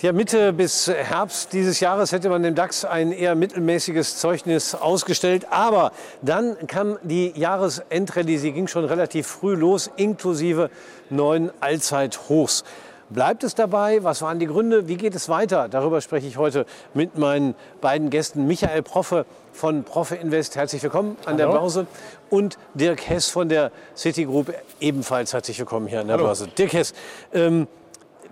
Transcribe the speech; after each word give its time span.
Ja, 0.00 0.12
Mitte 0.12 0.52
bis 0.52 0.86
Herbst 0.86 1.52
dieses 1.52 1.80
Jahres 1.80 2.12
hätte 2.12 2.28
man 2.28 2.44
dem 2.44 2.54
DAX 2.54 2.84
ein 2.84 3.10
eher 3.10 3.34
mittelmäßiges 3.34 4.18
Zeugnis 4.18 4.76
ausgestellt. 4.76 5.48
Aber 5.50 5.90
dann 6.22 6.56
kam 6.68 7.00
die 7.02 7.32
Jahresendrallye, 7.34 8.38
sie 8.38 8.52
ging 8.52 8.68
schon 8.68 8.84
relativ 8.84 9.26
früh 9.26 9.56
los, 9.56 9.90
inklusive 9.96 10.70
neuen 11.10 11.50
Allzeithochs. 11.58 12.62
Bleibt 13.10 13.42
es 13.42 13.56
dabei? 13.56 14.04
Was 14.04 14.22
waren 14.22 14.38
die 14.38 14.46
Gründe? 14.46 14.86
Wie 14.86 14.96
geht 14.96 15.16
es 15.16 15.28
weiter? 15.28 15.68
Darüber 15.68 16.00
spreche 16.00 16.28
ich 16.28 16.36
heute 16.36 16.64
mit 16.94 17.18
meinen 17.18 17.56
beiden 17.80 18.08
Gästen. 18.08 18.46
Michael 18.46 18.82
Proffe 18.82 19.26
von 19.52 19.82
Proffe 19.82 20.14
Invest, 20.14 20.54
herzlich 20.54 20.80
willkommen 20.80 21.16
an 21.24 21.38
Hallo. 21.38 21.52
der 21.52 21.58
Börse. 21.58 21.86
Und 22.30 22.56
Dirk 22.74 23.08
Hess 23.08 23.30
von 23.30 23.48
der 23.48 23.72
Citigroup, 23.96 24.54
ebenfalls 24.78 25.32
herzlich 25.32 25.58
willkommen 25.58 25.88
hier 25.88 26.02
an 26.02 26.06
der 26.06 26.18
Hallo. 26.18 26.26
Börse. 26.26 26.46
Dirk 26.56 26.72
Hess, 26.72 26.94
ähm, 27.32 27.66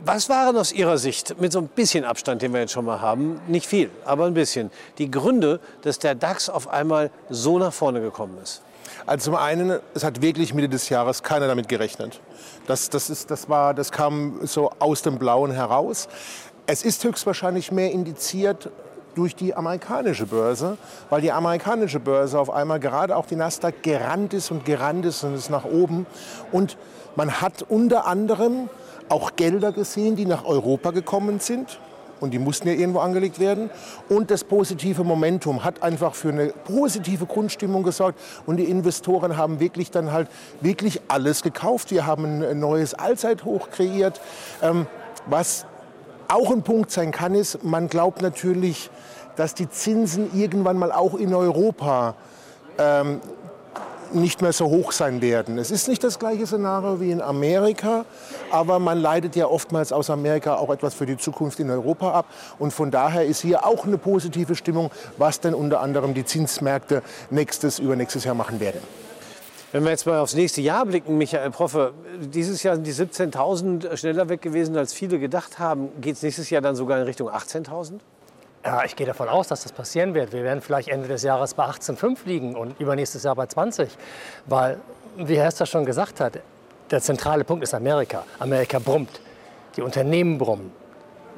was 0.04 0.28
waren 0.28 0.56
aus 0.56 0.72
Ihrer 0.72 0.98
Sicht, 0.98 1.40
mit 1.40 1.52
so 1.52 1.58
ein 1.58 1.68
bisschen 1.68 2.04
Abstand, 2.04 2.42
den 2.42 2.52
wir 2.52 2.60
jetzt 2.60 2.72
schon 2.72 2.84
mal 2.84 3.00
haben, 3.00 3.40
nicht 3.46 3.66
viel, 3.66 3.90
aber 4.04 4.26
ein 4.26 4.34
bisschen, 4.34 4.70
die 4.98 5.10
Gründe, 5.10 5.60
dass 5.82 5.98
der 5.98 6.14
DAX 6.14 6.48
auf 6.48 6.68
einmal 6.68 7.10
so 7.30 7.58
nach 7.58 7.72
vorne 7.72 8.00
gekommen 8.00 8.38
ist? 8.42 8.62
Also 9.06 9.30
zum 9.30 9.36
einen, 9.36 9.78
es 9.94 10.04
hat 10.04 10.22
wirklich 10.22 10.54
Mitte 10.54 10.68
des 10.68 10.88
Jahres 10.88 11.22
keiner 11.22 11.46
damit 11.46 11.68
gerechnet. 11.68 12.20
Das, 12.66 12.90
das, 12.90 13.10
ist, 13.10 13.30
das, 13.30 13.48
war, 13.48 13.74
das 13.74 13.92
kam 13.92 14.40
so 14.42 14.70
aus 14.78 15.02
dem 15.02 15.18
Blauen 15.18 15.50
heraus. 15.50 16.08
Es 16.66 16.84
ist 16.84 17.04
höchstwahrscheinlich 17.04 17.70
mehr 17.70 17.92
indiziert 17.92 18.70
durch 19.14 19.34
die 19.34 19.54
amerikanische 19.54 20.26
Börse, 20.26 20.76
weil 21.08 21.20
die 21.20 21.32
amerikanische 21.32 22.00
Börse 22.00 22.38
auf 22.38 22.50
einmal 22.50 22.80
gerade 22.80 23.16
auch 23.16 23.26
die 23.26 23.36
Nasdaq 23.36 23.82
gerannt 23.82 24.34
ist 24.34 24.50
und 24.50 24.64
gerannt 24.64 25.06
ist 25.06 25.24
und 25.24 25.34
ist 25.34 25.50
nach 25.50 25.64
oben. 25.64 26.06
Und 26.52 26.76
man 27.14 27.40
hat 27.40 27.62
unter 27.62 28.06
anderem 28.06 28.68
auch 29.08 29.36
Gelder 29.36 29.72
gesehen, 29.72 30.16
die 30.16 30.26
nach 30.26 30.44
Europa 30.44 30.90
gekommen 30.90 31.40
sind. 31.40 31.78
Und 32.18 32.30
die 32.30 32.38
mussten 32.38 32.68
ja 32.68 32.74
irgendwo 32.74 33.00
angelegt 33.00 33.38
werden. 33.38 33.68
Und 34.08 34.30
das 34.30 34.42
positive 34.42 35.04
Momentum 35.04 35.64
hat 35.64 35.82
einfach 35.82 36.14
für 36.14 36.30
eine 36.30 36.46
positive 36.46 37.26
Grundstimmung 37.26 37.82
gesorgt. 37.82 38.18
Und 38.46 38.56
die 38.56 38.64
Investoren 38.64 39.36
haben 39.36 39.60
wirklich 39.60 39.90
dann 39.90 40.12
halt 40.12 40.28
wirklich 40.62 41.02
alles 41.08 41.42
gekauft. 41.42 41.90
Wir 41.90 42.06
haben 42.06 42.42
ein 42.42 42.58
neues 42.58 42.94
Allzeithoch 42.94 43.70
kreiert. 43.70 44.20
Ähm, 44.62 44.86
was 45.26 45.66
auch 46.28 46.50
ein 46.50 46.62
Punkt 46.62 46.90
sein 46.90 47.10
kann, 47.10 47.34
ist, 47.34 47.62
man 47.62 47.88
glaubt 47.88 48.22
natürlich, 48.22 48.90
dass 49.36 49.52
die 49.52 49.68
Zinsen 49.68 50.30
irgendwann 50.34 50.78
mal 50.78 50.92
auch 50.92 51.14
in 51.14 51.34
Europa 51.34 52.14
ähm, 52.78 53.20
nicht 54.12 54.42
mehr 54.42 54.52
so 54.52 54.66
hoch 54.66 54.92
sein 54.92 55.20
werden. 55.22 55.58
Es 55.58 55.70
ist 55.70 55.88
nicht 55.88 56.02
das 56.04 56.18
gleiche 56.18 56.46
Szenario 56.46 57.00
wie 57.00 57.10
in 57.10 57.20
Amerika, 57.20 58.04
aber 58.50 58.78
man 58.78 58.98
leitet 58.98 59.36
ja 59.36 59.46
oftmals 59.46 59.92
aus 59.92 60.10
Amerika 60.10 60.56
auch 60.56 60.70
etwas 60.70 60.94
für 60.94 61.06
die 61.06 61.16
Zukunft 61.16 61.60
in 61.60 61.70
Europa 61.70 62.12
ab. 62.12 62.26
Und 62.58 62.72
von 62.72 62.90
daher 62.90 63.24
ist 63.24 63.42
hier 63.42 63.66
auch 63.66 63.86
eine 63.86 63.98
positive 63.98 64.54
Stimmung, 64.54 64.90
was 65.18 65.40
denn 65.40 65.54
unter 65.54 65.80
anderem 65.80 66.14
die 66.14 66.24
Zinsmärkte 66.24 67.02
nächstes, 67.30 67.78
übernächstes 67.78 68.24
Jahr 68.24 68.34
machen 68.34 68.60
werden. 68.60 68.80
Wenn 69.72 69.84
wir 69.84 69.90
jetzt 69.90 70.06
mal 70.06 70.20
aufs 70.20 70.34
nächste 70.34 70.60
Jahr 70.60 70.86
blicken, 70.86 71.18
Michael 71.18 71.50
Proffe, 71.50 71.92
dieses 72.20 72.62
Jahr 72.62 72.76
sind 72.76 72.86
die 72.86 72.94
17.000 72.94 73.96
schneller 73.96 74.28
weg 74.28 74.40
gewesen, 74.40 74.76
als 74.76 74.92
viele 74.92 75.18
gedacht 75.18 75.58
haben. 75.58 75.88
Geht 76.00 76.16
es 76.16 76.22
nächstes 76.22 76.50
Jahr 76.50 76.62
dann 76.62 76.76
sogar 76.76 76.98
in 76.98 77.04
Richtung 77.04 77.28
18.000? 77.28 77.98
Ja, 78.66 78.82
ich 78.84 78.96
gehe 78.96 79.06
davon 79.06 79.28
aus, 79.28 79.46
dass 79.46 79.62
das 79.62 79.70
passieren 79.70 80.12
wird. 80.14 80.32
Wir 80.32 80.42
werden 80.42 80.60
vielleicht 80.60 80.88
Ende 80.88 81.06
des 81.06 81.22
Jahres 81.22 81.54
bei 81.54 81.64
18,5 81.64 82.18
liegen 82.24 82.56
und 82.56 82.80
übernächstes 82.80 83.22
Jahr 83.22 83.36
bei 83.36 83.46
20. 83.46 83.88
Weil, 84.46 84.80
wie 85.16 85.36
Herr 85.36 85.44
Hester 85.44 85.66
schon 85.66 85.86
gesagt 85.86 86.18
hat, 86.18 86.40
der 86.90 87.00
zentrale 87.00 87.44
Punkt 87.44 87.62
ist 87.62 87.74
Amerika. 87.74 88.24
Amerika 88.40 88.80
brummt. 88.80 89.20
Die 89.76 89.82
Unternehmen 89.82 90.36
brummen. 90.36 90.72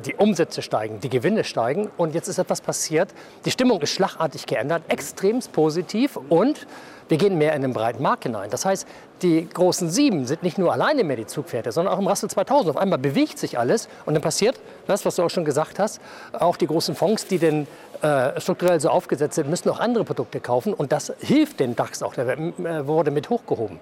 Die 0.04 0.14
Umsätze 0.14 0.62
steigen, 0.62 1.00
die 1.00 1.08
Gewinne 1.08 1.44
steigen. 1.44 1.90
Und 1.96 2.14
jetzt 2.14 2.28
ist 2.28 2.38
etwas 2.38 2.60
passiert. 2.60 3.08
Die 3.44 3.50
Stimmung 3.50 3.80
ist 3.80 3.90
schlagartig 3.90 4.46
geändert, 4.46 4.82
extremst 4.88 5.52
positiv 5.52 6.18
und 6.28 6.66
wir 7.08 7.16
gehen 7.16 7.38
mehr 7.38 7.54
in 7.54 7.62
den 7.62 7.72
breiten 7.72 8.02
Markt 8.02 8.24
hinein. 8.24 8.50
Das 8.50 8.64
heißt, 8.66 8.86
die 9.22 9.48
großen 9.48 9.90
sieben 9.90 10.26
sind 10.26 10.42
nicht 10.42 10.58
nur 10.58 10.72
alleine 10.72 11.04
mehr 11.04 11.16
die 11.16 11.26
Zugpferde, 11.26 11.72
sondern 11.72 11.94
auch 11.94 11.98
im 11.98 12.06
Russell 12.06 12.28
2000. 12.28 12.76
Auf 12.76 12.80
einmal 12.80 12.98
bewegt 12.98 13.38
sich 13.38 13.58
alles 13.58 13.88
und 14.04 14.14
dann 14.14 14.22
passiert 14.22 14.60
das, 14.86 15.04
was 15.04 15.16
du 15.16 15.22
auch 15.22 15.30
schon 15.30 15.44
gesagt 15.44 15.78
hast. 15.78 16.00
Auch 16.32 16.56
die 16.56 16.66
großen 16.66 16.94
Fonds, 16.94 17.26
die 17.26 17.38
denn 17.38 17.66
äh, 18.02 18.40
strukturell 18.40 18.80
so 18.80 18.90
aufgesetzt 18.90 19.34
sind, 19.34 19.50
müssen 19.50 19.68
auch 19.70 19.80
andere 19.80 20.04
Produkte 20.04 20.40
kaufen 20.40 20.72
und 20.72 20.92
das 20.92 21.12
hilft 21.20 21.60
den 21.60 21.74
DAX 21.76 22.02
auch. 22.02 22.14
Der 22.14 22.38
äh, 22.38 22.86
wurde 22.86 23.10
mit 23.10 23.30
hochgehoben. 23.30 23.78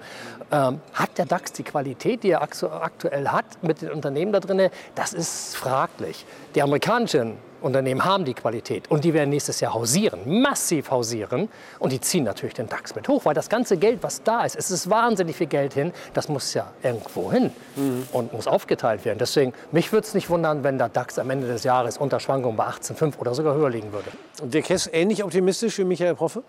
Ähm, 0.50 0.80
hat 0.94 1.18
der 1.18 1.26
DAX 1.26 1.52
die 1.52 1.62
Qualität, 1.62 2.22
die 2.22 2.30
er 2.30 2.42
aktuell 2.42 3.28
hat 3.28 3.62
mit 3.62 3.82
den 3.82 3.90
Unternehmen 3.90 4.32
da 4.32 4.40
drin? 4.40 4.70
Das 4.94 5.12
ist 5.12 5.56
fraglich. 5.56 6.24
Die 6.54 6.62
amerikanischen 6.62 7.36
Unternehmen 7.66 8.04
haben 8.04 8.24
die 8.24 8.34
Qualität 8.34 8.90
und 8.90 9.04
die 9.04 9.12
werden 9.12 9.30
nächstes 9.30 9.60
Jahr 9.60 9.74
hausieren, 9.74 10.40
massiv 10.40 10.90
hausieren 10.90 11.48
und 11.78 11.92
die 11.92 12.00
ziehen 12.00 12.24
natürlich 12.24 12.54
den 12.54 12.68
DAX 12.68 12.94
mit 12.94 13.08
hoch, 13.08 13.24
weil 13.24 13.34
das 13.34 13.48
ganze 13.48 13.76
Geld, 13.76 14.02
was 14.02 14.22
da 14.22 14.44
ist, 14.44 14.56
es 14.56 14.70
ist 14.70 14.88
wahnsinnig 14.88 15.36
viel 15.36 15.46
Geld 15.46 15.74
hin, 15.74 15.92
das 16.14 16.28
muss 16.28 16.54
ja 16.54 16.72
irgendwo 16.82 17.30
hin 17.30 17.50
mhm. 17.76 18.08
und 18.12 18.32
muss 18.32 18.46
aufgeteilt 18.46 19.04
werden. 19.04 19.18
Deswegen, 19.18 19.52
mich 19.72 19.92
würde 19.92 20.06
es 20.06 20.14
nicht 20.14 20.30
wundern, 20.30 20.64
wenn 20.64 20.78
der 20.78 20.88
DAX 20.88 21.18
am 21.18 21.28
Ende 21.30 21.46
des 21.46 21.64
Jahres 21.64 21.98
unter 21.98 22.20
Schwankungen 22.20 22.56
bei 22.56 22.66
18,5 22.66 23.18
oder 23.18 23.34
sogar 23.34 23.54
höher 23.54 23.70
liegen 23.70 23.92
würde. 23.92 24.10
Und 24.40 24.54
der 24.54 24.62
Kess 24.62 24.88
ähnlich 24.92 25.24
optimistisch 25.24 25.78
wie 25.78 25.84
Michael 25.84 26.14
Proffe? 26.14 26.42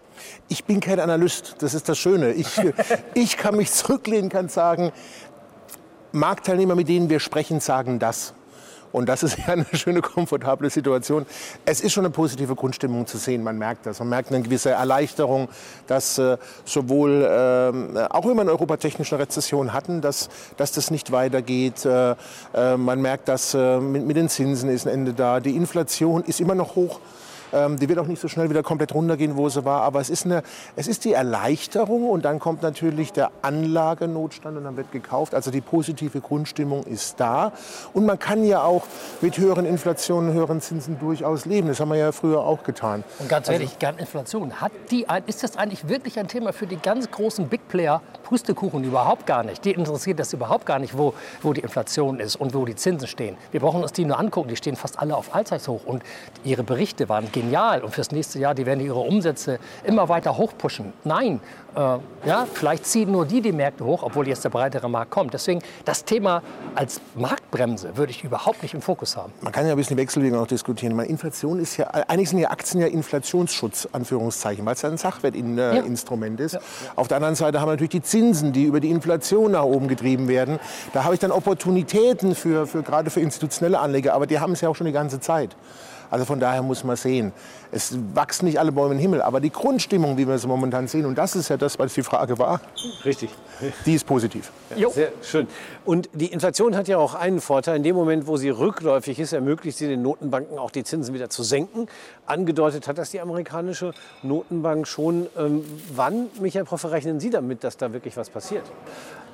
Ich 0.48 0.64
bin 0.66 0.80
kein 0.80 1.00
Analyst, 1.00 1.56
das 1.60 1.74
ist 1.74 1.90
das 1.90 1.98
Schöne. 1.98 2.34
Ich, 2.34 2.48
ich 3.14 3.38
kann 3.38 3.56
mich 3.58 3.72
zurücklehnen, 3.72 4.30
kann 4.30 4.50
sagen, 4.50 4.92
Marktteilnehmer, 6.12 6.76
mit 6.76 6.88
denen 6.88 7.10
wir 7.10 7.20
sprechen, 7.20 7.60
sagen 7.60 8.00
das. 8.00 8.34
Und 8.92 9.08
das 9.10 9.24
ist 9.24 9.38
ja 9.48 9.54
eine 9.54 9.66
schöne, 9.74 10.02
komfortable 10.02 10.70
Situation. 10.70 11.26
Es 11.66 11.82
ist 11.82 11.94
schon 11.94 12.06
eine 12.06 12.12
positive 12.12 12.56
Grundstimmung 12.56 13.08
zu 13.08 13.18
sehen, 13.18 13.44
man 13.44 13.58
merkt 13.58 13.86
das. 13.86 14.00
Man 14.00 14.10
merkt 14.10 14.32
eine 14.32 14.42
gewisse 14.42 14.72
Erleichterung, 14.72 15.50
dass 15.88 16.18
äh, 16.18 16.38
sowohl, 16.66 17.24
äh, 17.24 18.00
auch 18.10 18.26
wenn 18.26 18.36
wir 18.36 18.44
in 18.44 18.50
Europa 18.50 18.78
technische 18.78 19.20
Rezession 19.20 19.74
hatten, 19.74 20.02
dass, 20.02 20.30
dass 20.58 20.72
das 20.72 20.92
nicht 20.92 21.12
weitergeht. 21.12 21.86
Äh, 21.86 22.16
äh 22.54 22.78
man 22.78 23.02
merkt, 23.02 23.28
dass 23.28 23.54
mit, 23.54 24.06
mit 24.06 24.16
den 24.16 24.30
Zinsen 24.30 24.70
ist 24.70 24.86
ein 24.86 24.94
Ende 24.94 25.14
da. 25.14 25.40
Die 25.40 25.56
Inflation 25.56 26.24
ist 26.24 26.40
immer 26.40 26.56
noch 26.56 26.76
hoch. 26.76 27.00
Ähm, 27.54 27.78
die 27.78 27.90
wird 27.90 28.00
auch 28.00 28.08
nicht 28.08 28.22
so 28.22 28.28
schnell 28.28 28.50
wieder 28.50 28.64
komplett 28.64 28.94
runtergehen, 28.94 29.38
wo 29.38 29.50
sie 29.50 29.66
war. 29.66 29.82
Aber 29.82 30.00
es 30.02 30.10
ist, 30.10 30.26
eine, 30.26 30.44
es 30.76 30.88
ist 30.88 31.06
die 31.06 31.14
Erleichterung 31.14 32.10
und 32.10 32.26
dann 32.26 32.40
kommt 32.40 32.62
natürlich 32.62 33.14
der 33.14 33.32
Anlagenotstand 33.42 34.58
und 34.58 34.64
dann 34.64 34.78
wird 34.78 34.92
gekauft. 34.92 35.34
Also 35.34 35.52
die 35.52 35.62
positive 35.62 36.22
Grundstimmung 36.22 36.84
ist 36.84 37.20
da. 37.20 37.52
Und 37.94 38.06
man 38.06 38.20
kann 38.20 38.44
ja 38.44 38.64
auch 38.64 38.84
mit 39.22 39.38
höheren 39.38 39.66
Inflationen, 39.66 40.34
höheren 40.34 40.62
Zinsen 40.62 41.00
durchaus 41.00 41.46
leben. 41.46 41.68
Das 41.68 41.80
haben 41.80 41.90
wir 41.90 41.98
ja 41.98 42.12
früher 42.12 42.42
auch 42.42 42.64
getan. 42.64 43.04
Und 43.20 43.30
ganz 43.30 43.50
ehrlich, 43.50 43.78
also, 43.84 43.98
Inflation, 44.00 44.62
hat 44.62 44.72
die, 44.92 45.06
ist 45.26 45.44
das 45.44 45.58
eigentlich 45.58 45.88
wirklich 45.88 46.20
ein 46.20 46.28
Thema 46.28 46.54
für 46.54 46.68
die 46.68 46.78
ganz 46.78 47.10
großen 47.10 47.48
Big 47.48 47.68
Player? 47.68 48.02
Pustekuchen 48.24 48.84
überhaupt 48.84 49.26
gar 49.26 49.44
nicht. 49.44 49.64
Die 49.64 49.72
interessiert 49.72 50.20
das 50.20 50.34
überhaupt 50.34 50.66
gar 50.66 50.80
nicht, 50.80 50.98
wo, 50.98 51.14
wo 51.42 51.54
die 51.54 51.62
Inflation 51.62 52.20
ist 52.20 52.36
und 52.36 52.54
wo 52.54 52.66
die 52.66 52.76
Zinsen 52.76 53.08
stehen. 53.08 53.38
Wir 53.52 53.62
brauchen 53.62 53.82
uns 53.82 53.94
die 53.94 54.04
nur 54.04 54.20
angucken. 54.20 54.50
Die 54.50 54.58
stehen 54.58 54.76
fast 54.76 55.00
alle 55.00 55.16
auf 55.16 55.34
Allzeithoch 55.34 55.86
und 55.86 56.04
ihre 56.44 56.64
Berichte 56.64 57.08
waren 57.08 57.32
genial. 57.42 57.84
Und 57.84 57.94
fürs 57.94 58.12
nächste 58.12 58.40
Jahr, 58.40 58.56
die 58.56 58.66
werden 58.66 58.84
ihre 58.84 59.00
Umsätze 59.00 59.60
immer 59.84 60.10
weiter 60.10 60.38
hochpushen. 60.38 60.94
Nein, 61.04 61.40
äh, 61.76 61.80
ja, 62.28 62.48
vielleicht 62.52 62.86
ziehen 62.86 63.12
nur 63.12 63.26
die 63.26 63.42
die 63.42 63.52
Märkte 63.52 63.86
hoch, 63.86 64.02
obwohl 64.02 64.28
jetzt 64.28 64.44
der 64.44 64.50
breitere 64.50 64.90
Markt 64.90 65.12
kommt. 65.12 65.34
Deswegen 65.34 65.62
das 65.86 66.04
Thema 66.04 66.42
als 66.74 67.00
Marktbremse 67.16 67.96
würde 67.96 68.12
ich 68.12 68.24
überhaupt 68.24 68.64
nicht 68.64 68.74
im 68.74 68.82
Fokus 68.82 69.16
haben. 69.16 69.32
Man 69.42 69.54
kann 69.54 69.66
ja 69.66 69.72
ein 69.72 69.78
bisschen 69.78 69.98
Wechselwirkung 69.98 70.40
auch 70.40 70.48
diskutieren. 70.48 70.96
Meine, 70.96 71.10
Inflation 71.10 71.60
ist 71.60 71.78
ja, 71.78 71.88
eigentlich 71.88 72.30
sind 72.30 72.40
ja 72.40 72.50
Aktien 72.50 72.82
ja 72.82 72.88
Inflationsschutz, 72.88 73.88
Anführungszeichen, 73.92 74.66
weil 74.66 74.74
es 74.74 74.82
ja 74.82 74.90
ein 74.90 74.98
Sachwertinstrument 74.98 76.40
äh, 76.40 76.44
ja. 76.44 76.46
ist. 76.46 76.54
Ja. 76.54 76.60
Auf 76.96 77.08
der 77.08 77.18
anderen 77.18 77.36
Seite 77.36 77.60
haben 77.60 77.68
wir 77.68 77.74
natürlich 77.74 77.92
die 77.92 78.02
Zinsen, 78.02 78.54
die 78.54 78.64
über 78.64 78.80
die 78.80 78.90
Inflation 78.90 79.52
nach 79.52 79.64
oben 79.64 79.88
getrieben 79.88 80.28
werden. 80.28 80.60
Da 80.94 81.04
habe 81.04 81.14
ich 81.14 81.20
dann 81.20 81.32
Opportunitäten 81.32 82.34
für, 82.34 82.66
für 82.66 82.82
gerade 82.82 83.12
für 83.12 83.20
institutionelle 83.20 83.80
Anleger, 83.80 84.16
aber 84.16 84.26
die 84.26 84.40
haben 84.40 84.54
es 84.54 84.62
ja 84.62 84.70
auch 84.70 84.76
schon 84.76 84.88
die 84.88 84.94
ganze 84.94 85.20
Zeit. 85.20 85.56
Also 86.10 86.26
von 86.26 86.40
daher 86.40 86.62
muss 86.62 86.84
man 86.84 86.96
sehen, 86.96 87.34
es 87.72 87.98
wachsen 88.14 88.46
nicht 88.46 88.60
alle 88.60 88.72
Bäume 88.72 88.96
im 88.96 89.00
Himmel, 89.00 89.22
aber 89.22 89.40
die 89.40 89.50
Grundstimmung, 89.50 90.18
wie 90.18 90.28
wir 90.28 90.36
es 90.36 90.48
momentan 90.48 90.88
sehen, 90.88 91.06
und 91.06 91.18
das 91.18 91.36
ist 91.36 91.50
ja 91.50 91.58
das, 91.58 91.78
was 91.80 91.94
die 91.94 92.04
Frage 92.04 92.38
war, 92.40 92.62
richtig, 93.06 93.30
die 93.86 93.94
ist 93.94 94.06
positiv. 94.06 94.52
Ja, 94.76 94.90
sehr 94.90 95.12
schön. 95.22 95.48
Und 95.86 96.10
die 96.14 96.28
Inflation 96.28 96.76
hat 96.76 96.88
ja 96.88 96.98
auch 96.98 97.16
einen 97.16 97.42
Vorteil. 97.42 97.78
In 97.78 97.84
dem 97.84 97.96
Moment, 97.96 98.28
wo 98.28 98.38
sie 98.38 98.50
rückläufig 98.50 99.20
ist, 99.20 99.34
ermöglicht 99.34 99.78
sie 99.78 99.88
den 99.88 100.02
Notenbanken 100.02 100.58
auch 100.58 100.72
die 100.72 100.84
Zinsen 100.84 101.14
wieder 101.14 101.30
zu 101.30 101.44
senken. 101.44 101.88
Angedeutet 102.26 102.88
hat 102.88 102.98
das 102.98 103.12
die 103.12 103.22
amerikanische 103.22 103.94
Notenbank 104.24 104.88
schon. 104.88 105.28
Ähm, 105.38 105.64
wann, 105.94 106.28
Michael 106.40 106.66
Proffe, 106.66 106.92
rechnen 106.92 107.20
Sie 107.20 107.30
damit, 107.30 107.64
dass 107.64 107.78
da 107.78 107.94
wirklich 107.94 108.18
was 108.18 108.30
passiert? 108.30 108.64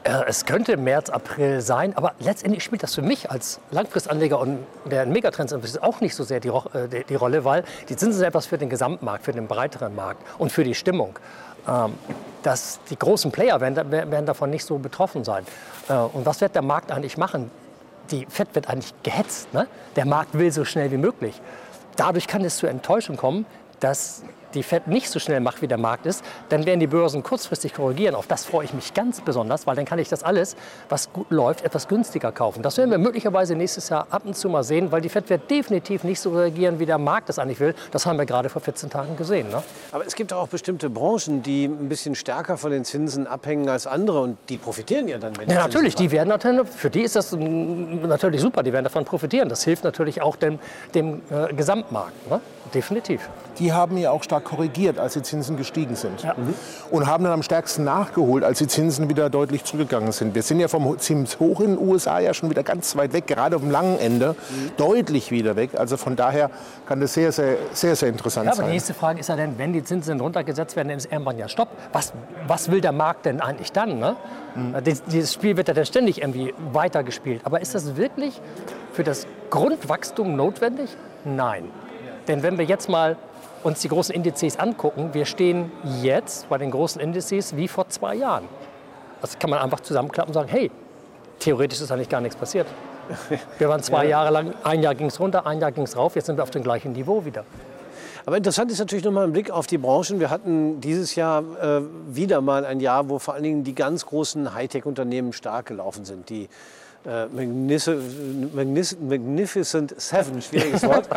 Äh, 0.04 0.24
es 0.28 0.46
könnte 0.46 0.76
März, 0.76 1.10
April 1.10 1.62
sein, 1.62 1.96
aber 1.96 2.14
letztendlich 2.20 2.64
spielt 2.64 2.84
das 2.84 2.94
für 2.94 3.02
mich 3.02 3.32
als 3.32 3.60
Langfristanleger 3.72 4.40
und 4.40 4.60
der 4.86 5.04
in 5.04 5.12
Megatrends 5.12 5.54
investiert 5.54 5.84
auch 5.84 6.02
nicht 6.02 6.14
so 6.14 6.24
sehr 6.24 6.40
die, 6.40 6.50
äh, 6.50 6.88
die, 6.92 7.04
die, 7.06 7.16
Rolle, 7.16 7.46
weil 7.46 7.64
die 7.88 7.96
Zinsen 7.96 8.20
sind 8.20 8.28
etwas 8.28 8.46
für 8.46 8.58
den 8.58 8.70
Gesamtmarkt, 8.70 9.24
für 9.24 9.32
den 9.32 9.48
breiteren 9.48 9.96
Markt 9.96 10.22
und 10.38 10.52
für 10.52 10.64
die 10.64 10.76
Stimmung. 10.76 11.18
Ähm, 11.68 11.94
dass 12.44 12.82
die 12.90 13.00
großen 13.00 13.32
Player 13.32 13.62
werden, 13.62 13.90
werden 13.90 14.26
davon 14.26 14.50
nicht 14.50 14.66
so 14.66 14.78
betroffen 14.78 15.24
sein. 15.24 15.46
Äh, 15.88 15.94
und 15.94 16.26
was 16.26 16.42
wird 16.42 16.56
der 16.56 16.62
Markt 16.62 16.92
eigentlich 16.92 17.18
machen? 17.18 17.50
die 18.12 18.26
FED 18.30 18.56
wird 18.56 18.70
eigentlich 18.70 18.94
gehetzt. 19.04 19.54
Ne? 19.54 19.68
Der 19.96 20.06
Markt 20.06 20.38
will 20.38 20.52
so 20.52 20.66
schnell 20.66 20.92
wie 20.92 20.98
möglich. 20.98 21.40
Dadurch 21.96 22.28
kann 22.28 22.44
es 22.44 22.58
zu 22.58 22.68
Enttäuschung 22.68 23.18
kommen, 23.18 23.46
dass 23.80 24.24
die 24.54 24.64
FED 24.64 24.88
nicht 24.88 25.10
so 25.10 25.20
schnell 25.20 25.40
macht, 25.40 25.62
wie 25.62 25.68
der 25.68 25.78
Markt 25.78 26.06
ist, 26.06 26.24
dann 26.50 26.66
werden 26.66 26.80
die 26.80 26.88
Börsen 26.88 27.24
kurzfristig 27.24 27.74
korrigieren. 27.74 28.16
Auf 28.16 28.28
das 28.28 28.46
freue 28.46 28.66
ich 28.66 28.74
mich 28.74 28.94
ganz 28.94 29.22
besonders, 29.22 29.68
weil 29.68 29.76
dann 29.76 29.86
kann 29.86 30.00
ich 30.00 30.10
das 30.10 30.24
alles, 30.24 30.56
was 30.90 31.12
gut 31.12 31.30
läuft, 31.32 31.64
etwas 31.64 31.88
günstiger 31.88 32.32
kaufen. 32.32 32.62
Das 32.62 32.78
werden 32.78 32.92
wir 32.92 32.98
möglicherweise 32.98 33.56
nächstes 33.56 33.90
Jahr 33.90 34.08
ab 34.10 34.24
und 34.26 34.36
zu 34.36 34.50
mal 34.50 34.64
sehen, 34.64 34.92
weil 34.92 35.02
die 35.02 35.10
FED 35.10 35.30
wird 35.30 35.50
definitiv 35.50 36.04
nicht 36.04 36.20
so 36.20 36.32
reagieren, 36.32 36.80
wie 36.80 36.86
der 36.86 36.98
Markt 36.98 37.30
das 37.30 37.40
eigentlich 37.40 37.60
will. 37.60 37.76
Das 37.92 38.06
haben 38.06 38.18
wir 38.18 38.26
gerade 38.26 38.50
vor 38.50 38.62
14 38.62 38.90
Tagen 38.90 39.16
gesehen. 39.16 39.50
Ne? 39.50 39.64
Aber 39.92 40.06
es 40.06 40.16
gibt 40.16 40.34
auch 40.34 40.48
bestimmte 40.48 40.90
Branchen, 40.90 41.44
die 41.44 41.66
ein 41.66 41.90
bisschen 41.90 42.16
stärker 42.16 42.58
von 42.58 42.72
den 42.72 42.86
Zinsen 42.86 43.28
abhängen 43.28 43.70
als 43.70 43.88
andere 43.88 44.22
und 44.22 44.38
die 44.50 44.58
profitieren 44.58 45.08
ja 45.08 45.18
dann, 45.18 45.38
wenn 45.38 45.50
Ja, 45.50 45.56
natürlich, 45.56 45.96
die 45.96 46.12
werden 46.12 46.30
natürlich, 46.30 46.68
für 46.70 46.90
die 46.90 47.02
ist 47.02 47.16
das 47.16 47.32
natürlich 47.34 48.42
super, 48.42 48.64
die 48.64 48.74
werden 48.74 48.84
davon 48.84 49.06
profitieren. 49.06 49.50
Das 49.50 49.64
hilft 49.64 49.84
natürlich 49.84 50.22
auch 50.22 50.36
dem, 50.36 50.60
dem 50.94 51.22
äh, 51.30 51.54
Gesamtmarkt. 51.54 52.30
Ne? 52.30 52.40
Definitiv. 52.74 53.30
Die 53.60 53.72
haben 53.72 53.98
ja 53.98 54.12
auch 54.12 54.24
stark 54.24 54.43
korrigiert, 54.44 55.00
als 55.00 55.14
die 55.14 55.22
Zinsen 55.22 55.58
gestiegen 55.58 55.96
sind. 55.96 56.24
Ja. 56.24 56.36
Und 56.92 57.08
haben 57.08 57.24
dann 57.24 57.34
am 57.34 57.44
stärksten 57.44 57.84
nachgeholt, 57.84 58.44
als 58.44 58.60
die 58.60 58.68
Zinsen 58.68 59.10
wieder 59.10 59.30
deutlich 59.30 59.64
zurückgegangen 59.64 60.12
sind. 60.12 60.36
Wir 60.36 60.44
sind 60.44 60.60
ja 60.60 60.68
vom 60.68 60.98
Zinshoch 61.00 61.60
in 61.62 61.76
den 61.76 61.80
USA 61.80 62.20
ja 62.20 62.34
schon 62.34 62.50
wieder 62.50 62.64
ganz 62.64 62.96
weit 62.96 63.14
weg, 63.14 63.28
gerade 63.28 63.56
auf 63.56 63.62
dem 63.62 63.72
langen 63.72 64.00
Ende, 64.00 64.36
mhm. 64.50 64.72
deutlich 64.78 65.32
wieder 65.32 65.56
weg. 65.56 65.72
Also 65.78 65.98
von 65.98 66.16
daher 66.16 66.50
kann 66.88 67.00
das 67.00 67.14
sehr, 67.14 67.32
sehr, 67.32 67.58
sehr, 67.72 67.96
sehr 67.96 68.10
interessant 68.10 68.46
ja, 68.46 68.52
aber 68.52 68.58
sein. 68.58 68.68
Die 68.68 68.74
nächste 68.74 68.94
Frage 68.94 69.20
ist 69.20 69.30
ja 69.30 69.36
dann, 69.36 69.58
wenn 69.58 69.74
die 69.74 69.84
Zinsen 69.84 70.20
runtergesetzt 70.20 70.76
werden, 70.76 70.90
dann 70.90 70.98
ist 70.98 71.12
irgendwann 71.12 71.38
ja 71.38 71.48
Stopp. 71.48 71.70
Was, 71.92 72.14
was 72.48 72.70
will 72.70 72.82
der 72.82 72.92
Markt 72.92 73.26
denn 73.26 73.42
eigentlich 73.42 73.72
dann? 73.72 74.00
Ne? 74.00 74.16
Mhm. 74.56 74.76
Dieses 75.08 75.34
Spiel 75.34 75.58
wird 75.58 75.68
ja 75.68 75.74
dann 75.74 75.86
ständig 75.86 76.22
irgendwie 76.22 76.54
weitergespielt. 76.72 77.42
Aber 77.44 77.62
ist 77.62 77.76
das 77.76 77.96
wirklich 77.96 78.42
für 78.94 79.04
das 79.04 79.26
Grundwachstum 79.50 80.36
notwendig? 80.36 80.90
Nein. 81.26 81.70
Denn 82.28 82.44
wenn 82.44 82.58
wir 82.58 82.66
jetzt 82.66 82.90
mal 82.90 83.18
uns 83.64 83.80
die 83.80 83.88
großen 83.88 84.14
Indizes 84.14 84.60
angucken, 84.60 85.14
wir 85.14 85.26
stehen 85.26 85.72
jetzt 86.02 86.50
bei 86.50 86.58
den 86.58 86.72
großen 86.72 87.02
Indizes 87.02 87.56
wie 87.56 87.68
vor 87.68 87.90
zwei 87.90 88.16
Jahren. 88.16 88.48
Das 89.22 89.40
kann 89.40 89.50
man 89.50 89.60
einfach 89.60 89.80
zusammenklappen 89.80 90.30
und 90.30 90.34
sagen, 90.34 90.50
hey, 90.50 90.70
theoretisch 91.40 91.82
ist 91.82 91.92
eigentlich 91.92 92.10
gar 92.10 92.22
nichts 92.22 92.36
passiert. 92.36 92.68
Wir 93.58 93.70
waren 93.70 93.82
zwei 93.82 94.04
ja. 94.04 94.12
Jahre 94.12 94.32
lang, 94.32 94.54
ein 94.64 94.82
Jahr 94.82 94.96
ging 94.96 95.08
es 95.08 95.20
runter, 95.20 95.46
ein 95.46 95.60
Jahr 95.60 95.72
ging 95.72 95.86
es 95.86 95.98
rauf, 95.98 96.16
jetzt 96.16 96.26
sind 96.26 96.38
wir 96.38 96.44
auf 96.44 96.52
dem 96.52 96.64
gleichen 96.64 96.94
Niveau 96.94 97.26
wieder. 97.26 97.46
Aber 98.26 98.38
interessant 98.38 98.72
ist 98.72 98.80
natürlich 98.80 99.04
nochmal 99.04 99.26
ein 99.26 99.34
Blick 99.34 99.52
auf 99.52 99.68
die 99.68 99.78
Branchen. 99.78 100.20
Wir 100.22 100.30
hatten 100.30 100.80
dieses 100.80 101.16
Jahr 101.16 101.44
äh, 101.62 101.82
wieder 102.08 102.40
mal 102.40 102.66
ein 102.66 102.80
Jahr, 102.80 103.10
wo 103.10 103.20
vor 103.20 103.34
allen 103.34 103.44
Dingen 103.44 103.64
die 103.66 103.76
ganz 103.76 104.06
großen 104.06 104.54
Hightech-Unternehmen 104.54 105.34
stark 105.34 105.66
gelaufen 105.66 106.06
sind. 106.06 106.30
Die 106.30 106.48
äh, 107.06 107.26
Magnificent 109.02 110.00
Seven, 110.00 110.42
schwieriges 110.42 110.84
Wort. 110.88 111.08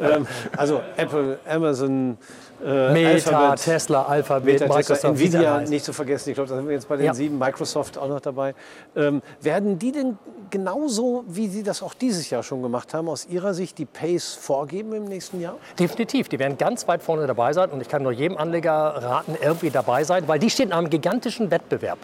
ähm, 0.00 0.26
also 0.56 0.80
Apple, 0.96 1.38
Amazon, 1.48 2.16
äh, 2.64 2.92
Meta, 2.92 3.30
Alphabet, 3.30 3.64
Tesla, 3.64 4.02
Alphabet, 4.02 4.60
Meta, 4.60 4.74
Microsoft, 4.74 5.04
Nvidia 5.04 5.60
nicht 5.60 5.84
zu 5.84 5.92
vergessen. 5.92 6.30
Ich 6.30 6.34
glaube, 6.34 6.48
da 6.50 6.56
sind 6.56 6.66
wir 6.66 6.74
jetzt 6.74 6.88
bei 6.88 6.96
den 6.96 7.06
ja. 7.06 7.14
sieben, 7.14 7.38
Microsoft 7.38 7.98
auch 7.98 8.08
noch 8.08 8.20
dabei. 8.20 8.54
Ähm, 8.96 9.22
werden 9.40 9.78
die 9.78 9.92
denn 9.92 10.18
genauso, 10.50 11.24
wie 11.28 11.48
Sie 11.48 11.62
das 11.62 11.82
auch 11.82 11.94
dieses 11.94 12.30
Jahr 12.30 12.42
schon 12.42 12.62
gemacht 12.62 12.94
haben, 12.94 13.08
aus 13.08 13.26
Ihrer 13.26 13.54
Sicht 13.54 13.78
die 13.78 13.84
Pace 13.84 14.34
vorgeben 14.34 14.92
im 14.92 15.04
nächsten 15.04 15.40
Jahr? 15.40 15.56
Definitiv. 15.78 16.28
Die 16.28 16.38
werden 16.38 16.58
ganz 16.58 16.88
weit 16.88 17.02
vorne 17.02 17.26
dabei 17.26 17.52
sein 17.52 17.70
und 17.70 17.80
ich 17.80 17.88
kann 17.88 18.02
nur 18.02 18.12
jedem 18.12 18.36
Anleger 18.36 18.72
raten, 18.72 19.36
irgendwie 19.40 19.70
dabei 19.70 20.04
sein, 20.04 20.26
weil 20.26 20.38
die 20.38 20.50
stehen 20.50 20.68
in 20.68 20.72
einem 20.72 20.90
gigantischen 20.90 21.50
Wettbewerb. 21.50 21.98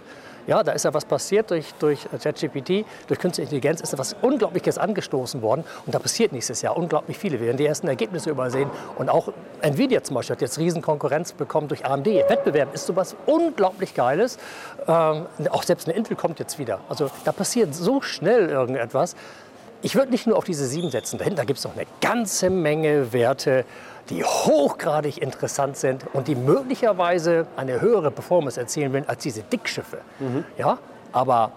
Ja, 0.47 0.63
da 0.63 0.73
ist 0.73 0.85
ja 0.85 0.93
was 0.93 1.05
passiert 1.05 1.51
durch, 1.51 1.73
durch 1.79 2.07
ChatGPT, 2.23 2.85
durch 3.07 3.19
künstliche 3.19 3.43
Intelligenz 3.43 3.81
ist 3.81 3.93
ja 3.93 3.99
was 3.99 4.15
Unglaubliches 4.21 4.79
angestoßen 4.79 5.41
worden. 5.43 5.65
Und 5.87 5.95
da 5.95 5.99
passiert 5.99 6.33
nächstes 6.33 6.63
Jahr 6.63 6.77
unglaublich 6.77 7.19
viele. 7.19 7.41
Wir 7.41 7.47
werden 7.47 7.57
die 7.57 7.67
ersten 7.67 7.89
Ergebnisse 7.89 8.31
übersehen. 8.31 8.71
Und 8.97 9.09
auch 9.09 9.33
Nvidia 9.63 10.03
zum 10.03 10.17
Beispiel 10.17 10.37
hat 10.37 10.43
jetzt 10.43 10.59
Riesenkonkurrenz 10.59 11.33
bekommen 11.33 11.69
durch 11.69 11.87
AMD. 11.87 12.07
Wettbewerb 12.07 12.75
ist 12.75 12.87
sowas 12.87 13.17
unglaublich 13.27 13.95
Geiles. 13.95 14.39
Ähm, 14.87 15.27
auch 15.51 15.63
selbst 15.63 15.89
eine 15.89 15.97
Intel 15.97 16.17
kommt 16.17 16.39
jetzt 16.39 16.59
wieder. 16.59 16.81
Also 16.89 17.11
da 17.25 17.33
passiert 17.33 17.75
so 17.75 18.03
schnell 18.03 18.49
irgendetwas. 18.49 19.17
Ich 19.85 19.97
würde 19.97 20.11
nicht 20.11 20.27
nur 20.27 20.39
auf 20.39 20.45
diese 20.45 20.67
sieben 20.67 20.91
setzen. 20.91 21.19
Dahinter 21.19 21.45
gibt 21.45 21.59
es 21.59 21.65
noch 21.67 21.77
eine 21.77 21.85
ganze 22.01 22.49
Menge 22.49 23.13
Werte, 23.13 23.67
die 24.09 24.25
hochgradig 24.25 25.21
interessant 25.21 25.77
sind 25.77 26.07
und 26.15 26.27
die 26.27 26.35
möglicherweise 26.35 27.47
eine 27.55 27.83
höhere 27.83 28.11
Performance 28.11 28.59
erzielen 28.59 28.95
werden 28.95 29.05
als 29.07 29.23
diese 29.23 29.43
Dickschiffe. 29.43 29.99
Mhm. 30.21 30.45
Ja? 30.57 30.79
Aber 31.13 31.53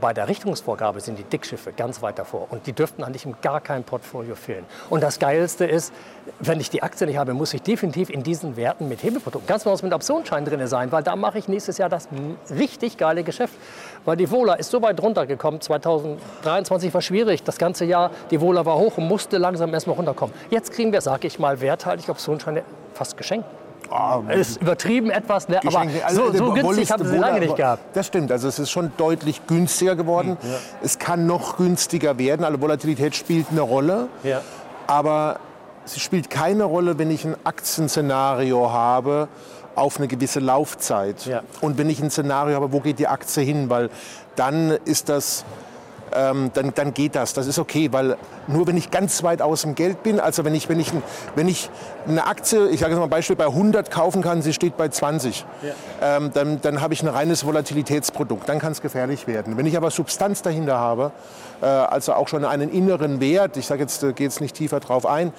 bei 0.00 0.12
der 0.12 0.28
Richtungsvorgabe 0.28 1.00
sind 1.00 1.18
die 1.18 1.24
Dickschiffe 1.24 1.72
ganz 1.72 2.02
weit 2.02 2.18
davor 2.18 2.46
und 2.50 2.66
die 2.66 2.74
dürften 2.74 3.02
eigentlich 3.02 3.24
in 3.24 3.34
gar 3.40 3.62
kein 3.62 3.84
Portfolio 3.84 4.34
fehlen. 4.34 4.64
Und 4.90 5.02
das 5.02 5.18
Geilste 5.18 5.64
ist, 5.64 5.92
wenn 6.40 6.60
ich 6.60 6.68
die 6.68 6.82
Aktie 6.82 7.06
nicht 7.06 7.16
habe, 7.16 7.32
muss 7.32 7.54
ich 7.54 7.62
definitiv 7.62 8.10
in 8.10 8.22
diesen 8.22 8.56
Werten 8.56 8.88
mit 8.88 9.02
Hebelprodukten, 9.02 9.46
ganz 9.46 9.62
besonders 9.62 9.82
mit 9.82 9.94
Optionsschein 9.94 10.44
drin 10.44 10.66
sein, 10.66 10.92
weil 10.92 11.02
da 11.02 11.16
mache 11.16 11.38
ich 11.38 11.48
nächstes 11.48 11.78
Jahr 11.78 11.88
das 11.88 12.08
richtig 12.50 12.98
geile 12.98 13.24
Geschäft. 13.24 13.54
Weil 14.06 14.16
die 14.16 14.30
Vola 14.30 14.54
ist 14.54 14.70
so 14.70 14.80
weit 14.80 15.02
runtergekommen, 15.02 15.60
2023 15.60 16.94
war 16.94 17.02
schwierig, 17.02 17.42
das 17.42 17.58
ganze 17.58 17.84
Jahr, 17.84 18.12
die 18.30 18.40
Vola 18.40 18.64
war 18.64 18.78
hoch 18.78 18.96
und 18.98 19.08
musste 19.08 19.36
langsam 19.36 19.74
erstmal 19.74 19.96
runterkommen. 19.96 20.34
Jetzt 20.48 20.72
kriegen 20.72 20.92
wir, 20.92 21.00
sage 21.00 21.26
ich 21.26 21.38
mal, 21.38 21.60
werthaltig 21.60 22.08
Optionsscheine 22.08 22.62
fast 22.94 23.16
geschenkt. 23.16 23.46
Oh, 23.90 24.22
ist 24.32 24.60
übertrieben 24.60 25.10
etwas, 25.10 25.48
ne? 25.48 25.60
aber 25.64 25.86
so, 26.10 26.32
so 26.32 26.52
günstig 26.52 26.90
haben 26.90 27.04
sie 27.04 27.16
lange 27.16 27.40
nicht 27.40 27.54
gehabt. 27.54 27.82
Das 27.94 28.06
stimmt, 28.06 28.32
also 28.32 28.48
es 28.48 28.58
ist 28.58 28.70
schon 28.70 28.92
deutlich 28.96 29.46
günstiger 29.46 29.94
geworden. 29.94 30.36
Ja. 30.42 30.48
Es 30.82 30.98
kann 30.98 31.26
noch 31.26 31.56
günstiger 31.56 32.18
werden, 32.18 32.44
also 32.44 32.60
Volatilität 32.60 33.14
spielt 33.14 33.46
eine 33.50 33.60
Rolle. 33.60 34.08
Ja. 34.24 34.40
Aber 34.88 35.38
es 35.84 36.00
spielt 36.00 36.30
keine 36.30 36.64
Rolle, 36.64 36.98
wenn 36.98 37.10
ich 37.10 37.24
ein 37.24 37.36
Aktienszenario 37.44 38.72
habe 38.72 39.28
auf 39.76 39.98
eine 39.98 40.08
gewisse 40.08 40.40
Laufzeit. 40.40 41.26
Ja. 41.26 41.42
Und 41.60 41.78
wenn 41.78 41.88
ich 41.88 42.00
ein 42.02 42.10
Szenario 42.10 42.56
habe, 42.56 42.72
wo 42.72 42.80
geht 42.80 42.98
die 42.98 43.08
Aktie 43.08 43.42
hin, 43.42 43.70
weil 43.70 43.90
dann 44.34 44.70
ist 44.84 45.08
das 45.08 45.44
ähm, 46.12 46.50
dann, 46.54 46.72
dann 46.74 46.94
geht 46.94 47.14
das. 47.14 47.34
Das 47.34 47.46
ist 47.46 47.58
okay, 47.58 47.92
weil 47.92 48.16
nur 48.46 48.66
wenn 48.66 48.76
ich 48.76 48.90
ganz 48.90 49.22
weit 49.22 49.42
aus 49.42 49.62
dem 49.62 49.74
Geld 49.74 50.02
bin, 50.02 50.20
also 50.20 50.44
wenn 50.44 50.54
ich, 50.54 50.68
wenn 50.68 50.80
ich, 50.80 50.92
wenn 51.34 51.48
ich 51.48 51.70
eine 52.06 52.26
Aktie, 52.26 52.68
ich 52.68 52.80
sage 52.80 52.92
jetzt 52.92 52.98
mal 52.98 53.04
ein 53.04 53.10
Beispiel, 53.10 53.36
bei 53.36 53.46
100 53.46 53.90
kaufen 53.90 54.22
kann, 54.22 54.42
sie 54.42 54.52
steht 54.52 54.76
bei 54.76 54.88
20, 54.88 55.44
ja. 55.62 56.16
ähm, 56.16 56.30
dann, 56.32 56.60
dann 56.60 56.80
habe 56.80 56.94
ich 56.94 57.02
ein 57.02 57.08
reines 57.08 57.44
Volatilitätsprodukt. 57.44 58.48
Dann 58.48 58.58
kann 58.58 58.72
es 58.72 58.80
gefährlich 58.80 59.26
werden. 59.26 59.56
Wenn 59.56 59.66
ich 59.66 59.76
aber 59.76 59.90
Substanz 59.90 60.42
dahinter 60.42 60.78
habe, 60.78 61.12
äh, 61.60 61.66
also 61.66 62.14
auch 62.14 62.28
schon 62.28 62.44
einen 62.44 62.70
inneren 62.70 63.20
Wert, 63.20 63.56
ich 63.56 63.66
sage 63.66 63.82
jetzt, 63.82 64.02
da 64.02 64.12
geht 64.12 64.30
es 64.30 64.40
nicht 64.40 64.56
tiefer 64.56 64.80
drauf 64.80 65.06
ein, 65.06 65.32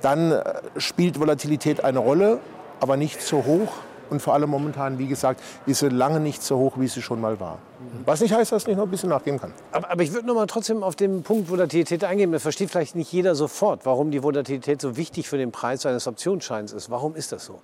dann 0.00 0.32
äh, 0.32 0.42
spielt 0.78 1.20
Volatilität 1.20 1.84
eine 1.84 1.98
Rolle, 1.98 2.40
aber 2.84 2.98
nicht 2.98 3.22
so 3.22 3.46
hoch 3.46 3.72
und 4.10 4.20
vor 4.20 4.34
allem 4.34 4.50
momentan, 4.50 4.98
wie 4.98 5.06
gesagt, 5.06 5.40
ist 5.64 5.78
sie 5.78 5.88
lange 5.88 6.20
nicht 6.20 6.42
so 6.42 6.58
hoch, 6.58 6.74
wie 6.76 6.86
sie 6.86 7.00
schon 7.00 7.18
mal 7.18 7.40
war. 7.40 7.58
Was 8.04 8.20
nicht 8.20 8.34
heißt, 8.34 8.52
dass 8.52 8.64
es 8.64 8.66
nicht 8.66 8.76
noch 8.76 8.84
ein 8.84 8.90
bisschen 8.90 9.08
nachgeben 9.08 9.40
kann. 9.40 9.54
Aber, 9.72 9.90
aber 9.90 10.02
ich 10.02 10.12
würde 10.12 10.26
noch 10.26 10.34
mal 10.34 10.46
trotzdem 10.46 10.82
auf 10.82 10.94
den 10.94 11.22
Punkt 11.22 11.48
Volatilität 11.48 12.04
eingehen. 12.04 12.30
Das 12.30 12.42
versteht 12.42 12.70
vielleicht 12.70 12.94
nicht 12.94 13.10
jeder 13.10 13.34
sofort, 13.34 13.86
warum 13.86 14.10
die 14.10 14.22
Volatilität 14.22 14.82
so 14.82 14.98
wichtig 14.98 15.30
für 15.30 15.38
den 15.38 15.50
Preis 15.50 15.86
eines 15.86 16.06
Optionsscheins 16.06 16.74
ist. 16.74 16.90
Warum 16.90 17.16
ist 17.16 17.32
das 17.32 17.46
so? 17.46 17.62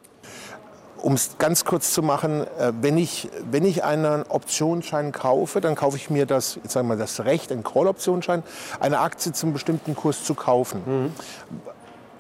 Um 1.02 1.12
es 1.12 1.36
ganz 1.36 1.66
kurz 1.66 1.92
zu 1.92 2.02
machen, 2.02 2.46
äh, 2.58 2.72
wenn 2.80 2.96
ich, 2.96 3.28
wenn 3.50 3.66
ich 3.66 3.84
einen 3.84 4.22
Optionsschein 4.26 5.12
kaufe, 5.12 5.60
dann 5.60 5.74
kaufe 5.74 5.98
ich 5.98 6.08
mir 6.08 6.24
das, 6.24 6.54
jetzt 6.56 6.72
sagen 6.72 6.88
wir 6.88 6.96
das 6.96 7.26
Recht, 7.26 7.52
einen 7.52 7.62
Call-Optionsschein, 7.62 8.42
eine 8.80 9.00
Aktie 9.00 9.32
zum 9.32 9.52
bestimmten 9.52 9.94
Kurs 9.94 10.24
zu 10.24 10.34
kaufen. 10.34 10.80
Mhm. 10.86 11.12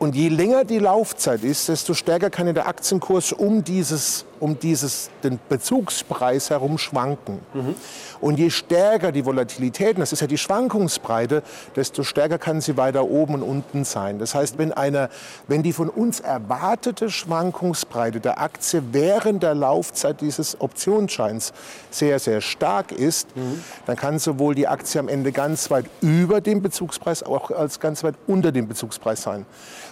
Und 0.00 0.14
je 0.14 0.28
länger 0.28 0.64
die 0.64 0.78
Laufzeit 0.78 1.44
ist, 1.44 1.68
desto 1.68 1.92
stärker 1.92 2.30
kann 2.30 2.52
der 2.54 2.66
Aktienkurs 2.66 3.32
um, 3.32 3.62
dieses, 3.62 4.24
um 4.40 4.58
dieses, 4.58 5.10
den 5.22 5.38
Bezugspreis 5.50 6.48
herum 6.48 6.78
schwanken. 6.78 7.40
Mhm. 7.52 7.74
Und 8.22 8.38
je 8.38 8.48
stärker 8.48 9.12
die 9.12 9.26
Volatilität, 9.26 9.98
das 9.98 10.14
ist 10.14 10.20
ja 10.20 10.26
die 10.26 10.38
Schwankungsbreite, 10.38 11.42
desto 11.76 12.02
stärker 12.02 12.38
kann 12.38 12.62
sie 12.62 12.78
weiter 12.78 13.04
oben 13.04 13.34
und 13.34 13.42
unten 13.42 13.84
sein. 13.84 14.18
Das 14.18 14.34
heißt, 14.34 14.56
wenn, 14.56 14.72
eine, 14.72 15.10
wenn 15.48 15.62
die 15.62 15.74
von 15.74 15.90
uns 15.90 16.20
erwartete 16.20 17.10
Schwankungsbreite 17.10 18.20
der 18.20 18.40
Aktie 18.40 18.82
während 18.92 19.42
der 19.42 19.54
Laufzeit 19.54 20.22
dieses 20.22 20.62
Optionsscheins 20.62 21.52
sehr, 21.90 22.18
sehr 22.20 22.40
stark 22.40 22.90
ist, 22.90 23.36
mhm. 23.36 23.62
dann 23.84 23.96
kann 23.96 24.18
sowohl 24.18 24.54
die 24.54 24.66
Aktie 24.66 24.98
am 24.98 25.08
Ende 25.08 25.30
ganz 25.30 25.70
weit 25.70 25.84
über 26.00 26.40
dem 26.40 26.62
Bezugspreis, 26.62 27.22
auch 27.22 27.50
als 27.50 27.80
ganz 27.80 28.02
weit 28.02 28.14
unter 28.26 28.50
dem 28.50 28.66
Bezugspreis 28.66 29.20
sein. 29.20 29.44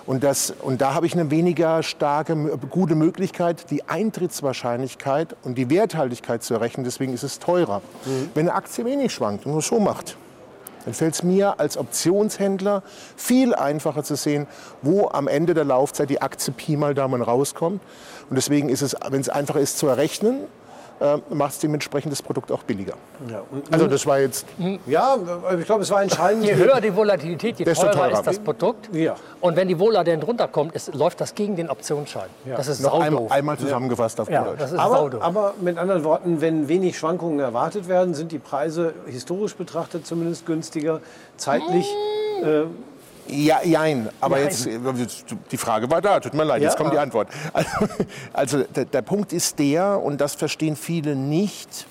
Und, 0.09 0.25
das, 0.25 0.55
und 0.63 0.81
da 0.81 0.95
habe 0.95 1.05
ich 1.05 1.13
eine 1.13 1.31
weniger 1.31 1.83
starke, 1.83 2.35
gute 2.71 2.95
Möglichkeit, 2.95 3.71
die 3.71 3.87
Eintrittswahrscheinlichkeit 3.91 5.37
und 5.43 5.59
die 5.59 5.69
Werthaltigkeit 5.69 6.43
zu 6.43 6.55
errechnen. 6.55 6.85
Deswegen 6.85 7.13
ist 7.13 7.25
es 7.25 7.39
teurer. 7.41 7.83
Mhm. 8.07 8.31
Wenn 8.33 8.49
eine 8.49 8.57
Aktie 8.57 8.87
wenig 8.87 9.13
schwankt 9.13 9.45
und 9.45 9.53
nur 9.53 9.61
so 9.61 9.79
macht, 9.81 10.17
dann 10.87 10.95
fällt 10.95 11.13
es 11.13 11.23
mir 11.23 11.61
als 11.61 11.77
Optionshändler 11.77 12.83
viel 13.17 13.55
einfacher 13.55 14.03
zu 14.03 14.17
sehen, 14.17 14.47
wo 14.81 15.09
am 15.09 15.29
Ende 15.29 15.53
der 15.53 15.65
Laufzeit 15.65 16.09
die 16.09 16.23
Aktie 16.23 16.55
Pi 16.55 16.79
mal 16.79 16.95
Daumen 16.95 17.21
rauskommt. 17.21 17.83
Und 18.31 18.37
deswegen 18.37 18.71
ist 18.71 18.81
es, 18.81 18.97
wenn 19.11 19.21
es 19.21 19.29
einfacher 19.29 19.61
ist 19.61 19.77
zu 19.77 19.89
errechnen, 19.89 20.45
äh, 21.01 21.17
macht 21.35 21.53
es 21.53 21.59
dementsprechend 21.61 22.13
das 22.13 22.23
Produkt 22.23 22.51
auch 22.53 22.63
billiger. 22.63 22.95
Ja, 23.31 23.43
und, 23.51 23.73
Also 23.73 23.87
das 23.87 24.07
war 24.07 24.19
jetzt 24.21 24.47
ja 24.87 25.17
ich 25.59 25.65
glaube, 25.67 25.83
es 25.83 25.91
war 25.91 26.03
entscheidend. 26.03 26.45
Je 26.45 26.55
höher 26.55 26.81
die 26.81 26.95
Volatilität, 26.95 27.59
je 27.59 27.65
Desto 27.65 27.87
teurer, 27.87 27.95
teurer. 28.09 28.13
ist 28.19 28.27
das 28.27 28.39
Produkt. 28.39 28.89
Ja. 28.95 29.17
Und 29.41 29.57
wenn 29.57 29.69
die 29.69 29.79
Vola 29.79 30.05
denn 30.05 30.23
runterkommt, 30.23 30.75
ist, 30.75 30.95
läuft 30.95 31.21
das 31.21 31.35
gegen 31.35 31.57
den 31.57 31.71
Optionsschein. 31.71 32.29
Das 32.45 32.67
ist 32.69 32.81
noch 32.81 32.99
einmal, 33.01 33.27
einmal 33.31 33.59
zusammengefasst 33.59 34.21
auf 34.21 34.29
Ja, 34.31 34.45
Deutsch. 34.45 34.59
das 34.61 34.73
ist 34.73 34.79
Aber, 34.79 35.11
aber 35.23 35.55
mit 35.61 35.79
anderen 35.79 36.05
Worten, 36.05 36.41
wenn 36.41 36.69
wenig 36.69 36.99
Schwankungen 36.99 37.39
erwartet 37.41 37.89
werden, 37.89 38.15
sind 38.15 38.33
die 38.33 38.39
Preise 38.39 38.95
historisch 39.07 39.55
betrachtet 39.55 40.07
zumindest 40.07 40.47
günstiger. 40.47 41.01
Zeitlich 41.37 41.87
äh, 42.43 42.65
Ja, 43.31 43.61
jein. 43.63 44.09
Aber 44.21 44.39
Jein. 44.39 44.47
jetzt, 44.49 44.67
äh, 44.67 44.79
die 45.51 45.57
Frage 45.57 45.91
war 45.91 46.01
da, 46.01 46.19
tut 46.21 46.35
mir 46.35 46.45
leid, 46.45 46.63
Ja. 46.63 46.69
jetzt 46.69 46.79
kommt 46.79 46.93
die 46.93 46.99
Antwort. 46.99 47.29
Also, 47.53 47.87
also 48.33 48.63
der, 48.63 48.85
der 48.87 49.03
Punkt 49.03 49.33
ist 49.33 49.59
der, 49.59 50.01
und 50.01 50.21
das 50.21 50.35
verstehen 50.35 50.77
viele 50.77 51.15
nicht, 51.15 51.87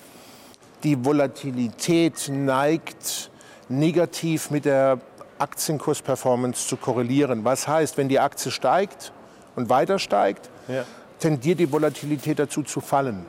die 0.82 1.04
Volatilität 1.04 2.28
neigt 2.28 3.30
negativ 3.68 4.50
mit 4.50 4.64
der 4.64 4.98
Aktienkursperformance 5.38 6.66
zu 6.66 6.76
korrelieren. 6.76 7.44
Was 7.44 7.68
heißt, 7.68 7.96
wenn 7.96 8.08
die 8.08 8.18
Aktie 8.18 8.50
steigt 8.50 9.12
und 9.56 9.68
weiter 9.68 9.98
steigt, 9.98 10.48
Ja. 10.66 10.84
tendiert 11.20 11.60
die 11.60 11.70
Volatilität 11.70 12.38
dazu 12.38 12.62
zu 12.62 12.80
fallen. 12.80 13.26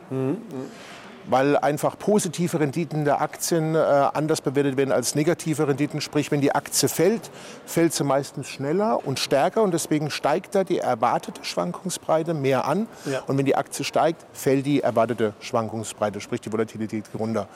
Weil 1.28 1.58
einfach 1.58 1.98
positive 1.98 2.60
Renditen 2.60 3.06
der 3.06 3.22
Aktien 3.22 3.76
äh, 3.76 3.78
anders 3.78 4.42
bewertet 4.42 4.78
werden 4.78 4.92
als 4.92 5.16
negative 5.16 5.68
Renditen. 5.68 6.02
Sprich, 6.02 6.32
wenn 6.32 6.42
die 6.42 6.54
Aktie 6.54 6.90
fällt, 6.90 7.30
fällt 7.66 7.94
sie 7.94 8.04
meistens 8.04 8.48
schneller 8.48 9.06
und 9.06 9.20
stärker 9.20 9.62
und 9.64 9.74
deswegen 9.74 10.10
steigt 10.10 10.56
da 10.56 10.64
die 10.64 10.80
erwartete 10.80 11.44
Schwankungsbreite 11.44 12.34
mehr 12.34 12.66
an. 12.66 12.88
Ja. 13.06 13.22
Und 13.28 13.38
wenn 13.38 13.46
die 13.46 13.56
Aktie 13.56 13.86
steigt, 13.86 14.26
fällt 14.34 14.66
die 14.66 14.82
erwartete 14.82 15.34
Schwankungsbreite, 15.40 16.20
sprich 16.22 16.42
die 16.42 16.52
Volatilität 16.52 17.06
runter. 17.18 17.48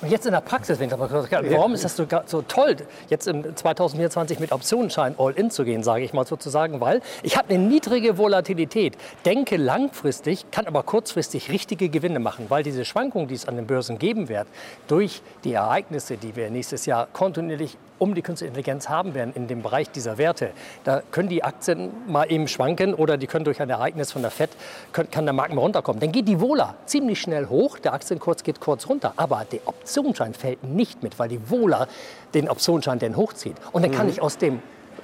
Und 0.00 0.10
jetzt 0.10 0.26
in 0.26 0.32
der 0.32 0.40
Praxis, 0.40 0.78
wenn 0.78 0.88
ich 0.88 0.92
aber 0.94 1.08
kurz- 1.08 1.30
warum 1.30 1.74
ist 1.74 1.84
das 1.84 1.96
so, 1.96 2.06
so 2.26 2.42
toll, 2.42 2.76
jetzt 3.08 3.26
im 3.26 3.56
2024 3.56 4.38
mit 4.38 4.52
Optionsschein 4.52 5.14
All-In 5.18 5.50
zu 5.50 5.64
gehen, 5.64 5.82
sage 5.82 6.04
ich 6.04 6.12
mal 6.12 6.26
sozusagen, 6.26 6.80
weil 6.80 7.00
ich 7.22 7.36
habe 7.36 7.52
eine 7.54 7.58
niedrige 7.62 8.18
Volatilität, 8.18 8.96
denke 9.24 9.56
langfristig, 9.56 10.50
kann 10.50 10.66
aber 10.66 10.82
kurzfristig 10.82 11.50
richtige 11.50 11.88
Gewinne 11.88 12.18
machen, 12.18 12.46
weil 12.48 12.62
diese 12.62 12.84
Schwankungen, 13.06 13.28
die 13.28 13.34
es 13.34 13.46
an 13.46 13.56
den 13.56 13.66
Börsen 13.66 13.98
geben 13.98 14.28
wird, 14.28 14.48
durch 14.88 15.22
die 15.44 15.52
Ereignisse, 15.52 16.16
die 16.16 16.34
wir 16.34 16.50
nächstes 16.50 16.86
Jahr 16.86 17.06
kontinuierlich 17.12 17.76
um 17.98 18.14
die 18.14 18.20
künstliche 18.20 18.48
Intelligenz 18.48 18.88
haben 18.88 19.14
werden 19.14 19.32
in 19.34 19.46
dem 19.46 19.62
Bereich 19.62 19.90
dieser 19.90 20.18
Werte, 20.18 20.50
da 20.84 21.02
können 21.12 21.28
die 21.28 21.42
Aktien 21.42 21.90
mal 22.06 22.30
eben 22.30 22.46
schwanken 22.46 22.92
oder 22.92 23.16
die 23.16 23.26
können 23.26 23.44
durch 23.44 23.62
ein 23.62 23.70
Ereignis 23.70 24.12
von 24.12 24.22
der 24.22 24.30
FED, 24.30 24.50
können, 24.92 25.10
kann 25.10 25.24
der 25.24 25.32
Markt 25.32 25.54
mal 25.54 25.62
runterkommen. 25.62 26.00
Dann 26.00 26.12
geht 26.12 26.28
die 26.28 26.40
Vola 26.40 26.74
ziemlich 26.84 27.20
schnell 27.20 27.46
hoch, 27.46 27.78
der 27.78 27.94
Aktienkurs 27.94 28.42
geht 28.42 28.60
kurz 28.60 28.88
runter, 28.88 29.14
aber 29.16 29.46
der 29.50 29.60
Optionsschein 29.66 30.34
fällt 30.34 30.62
nicht 30.64 31.02
mit, 31.02 31.18
weil 31.18 31.28
die 31.28 31.40
Vola 31.48 31.86
den 32.34 32.50
Optionsschein 32.50 32.98
dann 32.98 33.16
hochzieht. 33.16 33.56
Und 33.72 33.82
dann 33.82 33.92
kann 33.92 34.08
ich 34.08 34.20
aus 34.20 34.36
dem, 34.36 34.60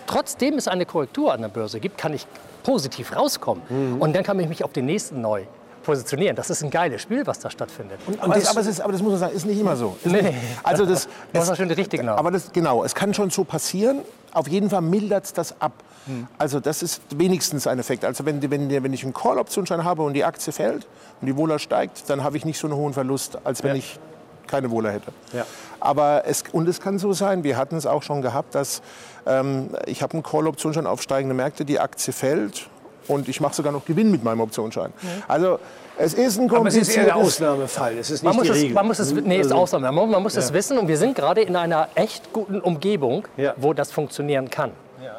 trotzdem 0.07 0.59
es 0.59 0.69
eine 0.69 0.85
Korrektur 0.85 1.33
an 1.33 1.41
der 1.41 1.49
Börse 1.49 1.81
gibt, 1.81 1.97
kann 1.97 2.13
ich 2.13 2.27
positiv 2.63 3.17
rauskommen. 3.17 3.63
Und 4.01 4.15
dann 4.15 4.23
kann 4.23 4.39
ich 4.39 4.49
mich 4.49 4.65
auf 4.65 4.73
den 4.73 4.85
nächsten 4.85 5.23
neu 5.23 5.45
positionieren. 5.83 6.37
Das 6.37 6.51
ist 6.51 6.63
ein 6.63 6.71
geiles 6.71 7.03
Spiel, 7.03 7.27
was 7.27 7.39
da 7.39 7.51
stattfindet. 7.51 7.99
Aber, 8.21 8.35
das, 8.35 8.49
aber, 8.49 8.61
es 8.61 8.67
ist, 8.67 8.81
aber 8.81 8.93
das 8.93 9.03
muss 9.03 9.11
man 9.13 9.21
sagen, 9.21 9.35
ist 9.37 9.47
nicht 9.47 9.59
immer 9.61 9.77
so. 9.77 9.97
Ist 10.05 10.11
Nee, 10.13 10.23
nicht. 10.23 10.39
Also 10.63 10.87
das, 10.87 11.09
es- 11.33 11.47
man 11.49 11.57
schon 11.57 11.69
die 11.69 11.75
richtigen 11.75 12.09
haben. 12.09 12.19
Aber 12.19 12.31
das, 12.31 12.53
genau, 12.53 12.85
es 12.85 12.95
kann 12.95 13.15
schon 13.15 13.31
so 13.31 13.45
passieren. 13.45 14.01
Auf 14.33 14.49
jeden 14.49 14.71
Fall 14.71 14.81
mildert 14.83 15.25
es 15.25 15.33
das 15.33 15.61
ab. 15.61 15.73
Hm. 16.07 16.27
Also 16.39 16.59
das 16.61 16.83
ist 16.83 17.03
wenigstens 17.17 17.67
ein 17.67 17.79
Effekt. 17.79 18.05
Also 18.05 18.25
wenn, 18.25 18.43
wenn, 18.51 18.71
wenn 18.71 18.93
ich 18.93 19.05
einen 19.05 19.13
Call-Optionsschein 19.15 19.85
habe 19.85 20.03
und 20.03 20.15
die 20.15 20.25
Aktie 20.25 20.53
fällt 20.53 20.87
und 21.21 21.27
die 21.27 21.37
Vola 21.37 21.59
steigt, 21.59 22.09
dann 22.09 22.25
habe 22.25 22.37
ich 22.37 22.45
nicht 22.45 22.59
so 22.59 22.67
einen 22.67 22.77
hohen 22.77 22.93
Verlust, 22.95 23.39
als 23.45 23.63
wenn 23.63 23.71
Ja. 23.71 23.77
ich 23.77 23.99
keine 24.47 24.71
Vola 24.71 24.91
hätte. 24.91 25.13
Ja. 25.33 25.47
Aber 25.81 26.25
es, 26.27 26.45
und 26.53 26.69
es 26.69 26.81
kann 26.81 26.99
so 26.99 27.13
sein, 27.13 27.45
wir 27.45 27.57
hatten 27.57 27.77
es 27.77 27.87
auch 27.87 28.03
schon 28.03 28.21
gehabt, 28.23 28.55
dass 28.55 28.83
ähm, 29.27 29.71
ich 29.87 30.03
habe 30.03 30.15
einen 30.15 30.23
Call-Optionsschein 30.23 30.87
auf 30.87 31.01
steigende 31.03 31.35
Märkte, 31.35 31.65
die 31.65 31.79
Aktie 31.79 32.13
fällt 32.13 32.69
und 33.09 33.29
ich 33.29 33.41
mache 33.41 33.55
sogar 33.55 33.73
noch 33.73 33.85
Gewinn 33.85 34.11
mit 34.11 34.23
meinem 34.25 34.41
Optionsschein. 34.41 34.93
Also 35.29 35.59
es 35.99 36.15
ist 36.15 36.39
ein 36.39 36.51
aber 36.51 36.69
es 36.69 36.77
ist 36.77 36.97
eher 36.97 37.05
der 37.05 37.17
Ausnahmefall. 37.17 37.99
Es 37.99 38.11
ist 38.11 38.23
Man 38.23 38.33
nicht 38.37 38.39
muss, 38.41 38.47
die 38.49 38.53
es, 38.53 38.63
Regel. 38.63 38.75
man 38.75 38.87
muss 38.87 38.99
es, 38.99 39.13
nee, 39.13 39.41
ist 39.41 39.53
Ausnahme. 39.53 39.93
Man, 39.93 40.11
man 40.11 40.23
muss 40.23 40.37
es 40.37 40.53
wissen 40.53 40.79
und 40.79 40.89
wir 40.89 40.97
sind 40.97 41.15
gerade 41.15 41.43
in 41.43 41.57
einer 41.57 41.89
echt 41.95 42.33
guten 42.33 42.61
Umgebung, 42.61 43.27
Ja. 43.37 43.55
wo 43.57 43.73
das 43.73 43.91
funktionieren 43.93 44.49
kann. 44.51 44.71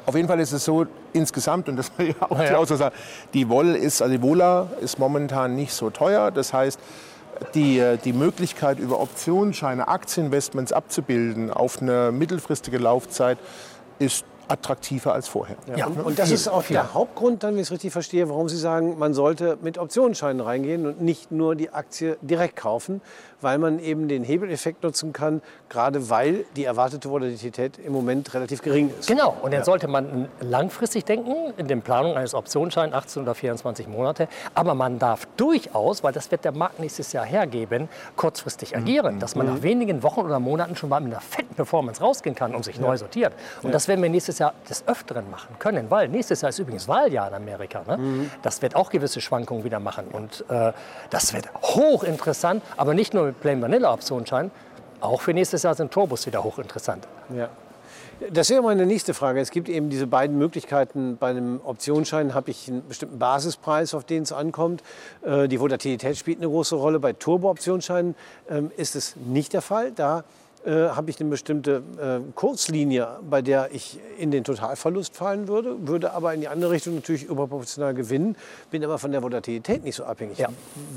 Auf 0.06 0.16
jeden 0.16 0.28
Fall 0.28 0.40
ist 0.40 0.52
es 0.52 0.66
so 0.66 0.86
insgesamt, 1.14 1.70
und 1.70 1.76
das 1.78 1.92
war 1.98 2.06
ja 2.06 2.14
auch 2.22 2.38
die 2.40 2.46
Ja. 2.46 2.58
Aussage, 2.58 2.92
die 3.34 3.48
Wolle 3.48 3.78
ist, 3.78 4.02
also 4.02 4.14
die 4.14 4.22
Vola 4.22 4.68
ist 4.82 4.98
momentan 5.00 5.56
nicht 5.56 5.74
so 5.74 5.90
teuer. 5.90 6.32
Das 6.32 6.52
heißt, 6.54 6.80
die, 7.54 7.80
äh, 7.80 7.98
die 7.98 8.14
Möglichkeit, 8.14 8.80
über 8.80 9.00
Optionsscheine 9.00 9.88
Aktieninvestments 9.88 10.72
abzubilden 10.74 11.52
auf 11.52 11.82
eine 11.82 12.12
mittelfristige 12.12 12.78
Laufzeit, 12.80 13.38
ist 14.00 14.26
attraktiver 14.48 15.14
als 15.14 15.28
vorher. 15.28 15.56
Ja. 15.76 15.88
Und, 15.88 16.00
und 16.02 16.20
das 16.20 16.32
ist 16.32 16.48
auch 16.48 16.64
der 16.64 16.94
Hauptgrund, 16.94 17.44
dann, 17.44 17.54
wenn 17.54 17.60
ich 17.60 17.68
es 17.68 17.72
richtig 17.72 17.92
verstehe, 17.92 18.30
warum 18.30 18.50
Sie 18.50 18.58
sagen, 18.58 18.98
man 18.98 19.14
sollte 19.14 19.58
mit 19.62 19.78
Optionsscheinen 19.78 20.42
reingehen 20.42 20.86
und 20.86 21.02
nicht 21.02 21.32
nur 21.32 21.56
die 21.56 21.72
Aktie 21.72 22.18
direkt 22.22 22.56
kaufen, 22.56 23.02
weil 23.42 23.58
man 23.58 23.80
eben 23.80 24.08
den 24.08 24.24
Hebeleffekt 24.24 24.84
nutzen 24.84 25.14
kann, 25.14 25.42
gerade 25.70 26.10
weil 26.10 26.46
die 26.56 26.64
erwartete 26.64 27.10
Volatilität 27.10 27.78
im 27.78 27.94
Moment 27.94 28.34
relativ 28.34 28.62
gering 28.62 28.92
ist. 28.98 29.08
Genau, 29.08 29.36
und 29.42 29.54
dann 29.54 29.64
sollte 29.64 29.88
man 29.88 30.30
langfristig 30.40 31.06
denken, 31.06 31.54
in 31.58 31.68
der 31.68 31.76
Planung 31.78 32.16
eines 32.16 32.34
Optionsscheins, 32.34 32.94
18 32.94 33.24
oder 33.24 33.36
24 33.36 33.88
Monate. 33.88 34.28
Aber 34.54 34.74
man 34.74 35.00
darf 35.00 35.28
durchaus, 35.38 36.04
weil 36.04 36.14
das 36.14 36.32
wird 36.32 36.46
der 36.46 36.54
Markt 36.54 36.80
nächstes 36.80 37.12
Jahr 37.14 37.26
hergeben, 37.26 37.90
kurzfristig 38.16 38.76
agieren. 38.76 39.20
Dass 39.20 39.36
man 39.36 39.48
nach 39.48 39.62
wenigen 39.62 40.04
Wochen 40.04 40.22
oder 40.22 40.40
Monaten 40.40 40.76
schon 40.76 40.90
mal 40.90 41.02
mit 41.02 41.12
einer 41.12 41.22
fetten 41.22 41.56
Performance 41.56 42.02
rausgehen 42.02 42.36
kann 42.36 42.56
und 42.56 42.64
sich 42.64 42.80
neu 42.80 42.98
sortiert. 42.98 43.34
Und 43.62 43.74
das 43.74 43.88
werden 43.88 44.02
wir 44.02 44.10
nächstes 44.10 44.33
Jahr 44.40 44.54
des 44.70 44.88
Öfteren 44.88 45.30
machen 45.30 45.58
können, 45.60 45.90
weil 45.90 46.08
nächstes 46.10 46.42
Jahr 46.42 46.50
ist 46.50 46.60
übrigens 46.60 46.88
Wahljahr 46.88 47.28
in 47.30 47.34
Amerika. 47.34 47.84
Ne? 47.88 48.30
Das 48.42 48.62
wird 48.62 48.76
auch 48.76 48.90
gewisse 48.90 49.22
Schwankungen 49.22 49.64
wieder 49.64 49.80
machen. 49.80 50.08
Und 50.12 50.46
äh, 50.50 50.74
das 51.10 51.34
wird 51.34 51.54
hochinteressant, 51.56 52.64
aber 52.78 52.94
nicht 52.94 53.14
nur 53.14 53.26
mit 53.26 53.40
Plain 53.42 53.62
Vanilla 53.62 53.94
Optionsschein. 53.94 54.52
Auch 55.02 55.22
für 55.22 55.34
nächstes 55.34 55.64
Jahr 55.64 55.76
sind 55.76 55.92
Turbos 55.92 56.26
wieder 56.26 56.44
hochinteressant. 56.44 57.08
Ja. 57.36 57.50
Das 58.32 58.50
wäre 58.50 58.62
meine 58.62 58.86
nächste 58.86 59.14
Frage. 59.14 59.42
Es 59.42 59.52
gibt 59.52 59.68
eben 59.68 59.90
diese 59.90 60.08
beiden 60.08 60.38
Möglichkeiten. 60.38 61.18
Bei 61.18 61.32
einem 61.32 61.60
Optionsschein 61.64 62.34
habe 62.34 62.52
ich 62.52 62.70
einen 62.70 62.88
bestimmten 62.88 63.20
Basispreis, 63.20 63.94
auf 63.94 64.06
den 64.06 64.24
es 64.24 64.32
ankommt. 64.32 64.82
Äh, 65.26 65.48
Die 65.48 65.60
Volatilität 65.60 66.18
spielt 66.18 66.38
eine 66.38 66.48
große 66.48 66.76
Rolle. 66.76 67.00
Bei 67.00 67.14
Turbo-Optionsscheinen 67.14 68.16
ähm, 68.50 68.72
ist 68.78 68.96
es 68.96 69.16
nicht 69.18 69.52
der 69.54 69.62
Fall. 69.62 69.92
Da 69.92 70.24
äh, 70.66 70.90
habe 70.90 71.10
ich 71.10 71.20
eine 71.20 71.30
bestimmte 71.30 71.84
äh, 72.00 72.20
Kurslinie, 72.36 73.20
bei 73.30 73.42
der 73.42 73.74
ich 73.74 74.00
in 74.18 74.32
den 74.32 74.44
Totalverlust 74.44 75.16
fallen 75.16 75.48
würde, 75.48 75.88
würde 75.88 76.14
aber 76.14 76.34
in 76.34 76.42
die 76.42 76.48
andere 76.48 76.72
Richtung 76.72 76.96
natürlich 76.96 77.24
überproportional 77.24 77.94
gewinnen, 77.94 78.38
bin 78.72 78.84
aber 78.84 78.98
von 78.98 79.12
der 79.12 79.22
Volatilität 79.24 79.84
nicht 79.84 79.96
so 79.96 80.06
abhängig. 80.06 80.38
Ja. 80.38 80.50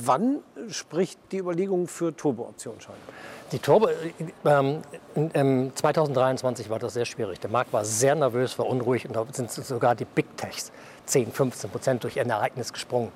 Wann 0.05 0.39
spricht 0.69 1.19
die 1.33 1.39
Überlegung 1.39 1.89
für 1.89 2.15
Turbo-Optionsscheine? 2.15 2.99
Die 3.53 3.61
Turbo, 3.61 3.89
ähm, 4.45 4.83
in, 5.15 5.31
ähm, 5.35 5.73
2023 5.75 6.69
war 6.69 6.81
das 6.81 6.95
sehr 6.95 7.05
schwierig. 7.05 7.39
Der 7.39 7.51
Markt 7.51 7.73
war 7.73 7.85
sehr 7.85 8.17
nervös, 8.17 8.59
war 8.59 8.67
unruhig 8.67 9.07
und 9.07 9.15
da 9.15 9.25
sind 9.31 9.53
sogar 9.53 9.95
die 9.95 10.05
Big 10.05 10.37
Techs 10.37 10.73
10, 11.07 11.31
15 11.31 11.71
Prozent 11.71 12.03
durch 12.03 12.19
ein 12.19 12.29
Ereignis 12.29 12.73
gesprungen. 12.73 13.13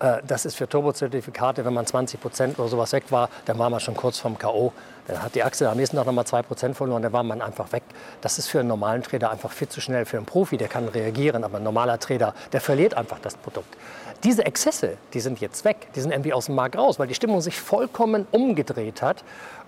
Äh, 0.00 0.22
das 0.26 0.46
ist 0.46 0.56
für 0.56 0.66
Turbo-Zertifikate, 0.66 1.66
wenn 1.66 1.74
man 1.74 1.86
20 1.86 2.18
Prozent 2.18 2.58
oder 2.58 2.68
sowas 2.68 2.92
weg 2.92 3.04
war, 3.10 3.28
dann 3.44 3.58
war 3.58 3.68
man 3.68 3.80
schon 3.80 3.94
kurz 3.94 4.18
vorm 4.18 4.38
K.O. 4.38 4.72
Dann 5.06 5.22
hat 5.22 5.34
die 5.34 5.42
Aktie 5.42 5.68
am 5.68 5.76
nächsten 5.76 5.98
Tag 5.98 6.06
nochmal 6.06 6.26
2 6.26 6.42
Prozent 6.42 6.76
verloren, 6.76 7.02
dann 7.02 7.12
war 7.12 7.22
man 7.22 7.42
einfach 7.42 7.70
weg. 7.72 7.82
Das 8.22 8.38
ist 8.38 8.48
für 8.48 8.60
einen 8.60 8.68
normalen 8.68 9.02
Trader 9.02 9.30
einfach 9.30 9.52
viel 9.52 9.68
zu 9.68 9.82
schnell. 9.82 10.06
Für 10.06 10.16
einen 10.16 10.24
Profi, 10.24 10.56
der 10.56 10.68
kann 10.68 10.88
reagieren, 10.88 11.44
aber 11.44 11.58
ein 11.58 11.62
normaler 11.62 11.98
Trader, 11.98 12.32
der 12.52 12.62
verliert 12.62 12.94
einfach 12.94 13.18
das 13.20 13.36
Produkt. 13.36 13.76
Diese 14.24 14.46
Exzesse, 14.46 14.96
die 15.12 15.20
sind 15.20 15.40
jetzt 15.40 15.64
weg, 15.64 15.88
die 15.94 16.00
sind 16.00 16.10
irgendwie 16.10 16.32
aus 16.32 16.46
dem 16.46 16.54
Markt 16.54 16.76
raus, 16.76 16.98
weil 16.98 17.06
die 17.06 17.14
Stimmung 17.14 17.42
sich 17.42 17.60
vollkommen 17.60 18.26
umgedreht 18.30 19.02
hat. 19.02 19.22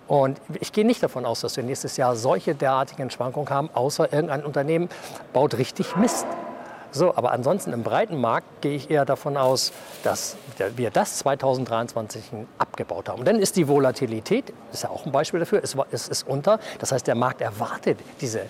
Und 0.08 0.40
ich 0.60 0.72
gehe 0.72 0.86
nicht 0.86 1.02
davon 1.02 1.26
aus, 1.26 1.40
dass 1.40 1.56
wir 1.56 1.64
nächstes 1.64 1.96
Jahr 1.96 2.16
solche 2.16 2.54
derartigen 2.54 3.10
Schwankungen 3.10 3.50
haben, 3.50 3.68
außer 3.74 4.12
irgendein 4.12 4.44
Unternehmen 4.44 4.88
baut 5.32 5.58
richtig 5.58 5.96
Mist. 5.96 6.26
So, 6.92 7.14
aber 7.14 7.32
ansonsten 7.32 7.74
im 7.74 7.82
breiten 7.82 8.18
Markt 8.18 8.62
gehe 8.62 8.74
ich 8.74 8.90
eher 8.90 9.04
davon 9.04 9.36
aus, 9.36 9.72
dass 10.02 10.36
wir 10.76 10.90
das 10.90 11.18
2023 11.18 12.24
abgebaut 12.56 13.10
haben. 13.10 13.18
Und 13.18 13.28
dann 13.28 13.38
ist 13.38 13.56
die 13.56 13.68
Volatilität, 13.68 14.54
ist 14.72 14.84
ja 14.84 14.88
auch 14.88 15.04
ein 15.04 15.12
Beispiel 15.12 15.40
dafür, 15.40 15.62
ist, 15.62 15.76
ist, 15.90 16.08
ist 16.08 16.26
unter. 16.26 16.58
Das 16.78 16.92
heißt, 16.92 17.06
der 17.06 17.14
Markt 17.14 17.42
erwartet 17.42 17.98
diese 18.22 18.42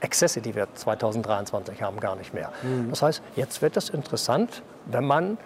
Exzesse, 0.00 0.40
die 0.40 0.54
wir 0.54 0.68
2023 0.74 1.82
haben, 1.82 2.00
gar 2.00 2.16
nicht 2.16 2.34
mehr. 2.34 2.50
Das 2.88 3.02
heißt, 3.02 3.22
jetzt 3.36 3.62
wird 3.62 3.76
es 3.76 3.90
interessant, 3.90 4.62
wenn 4.86 5.04
man 5.04 5.38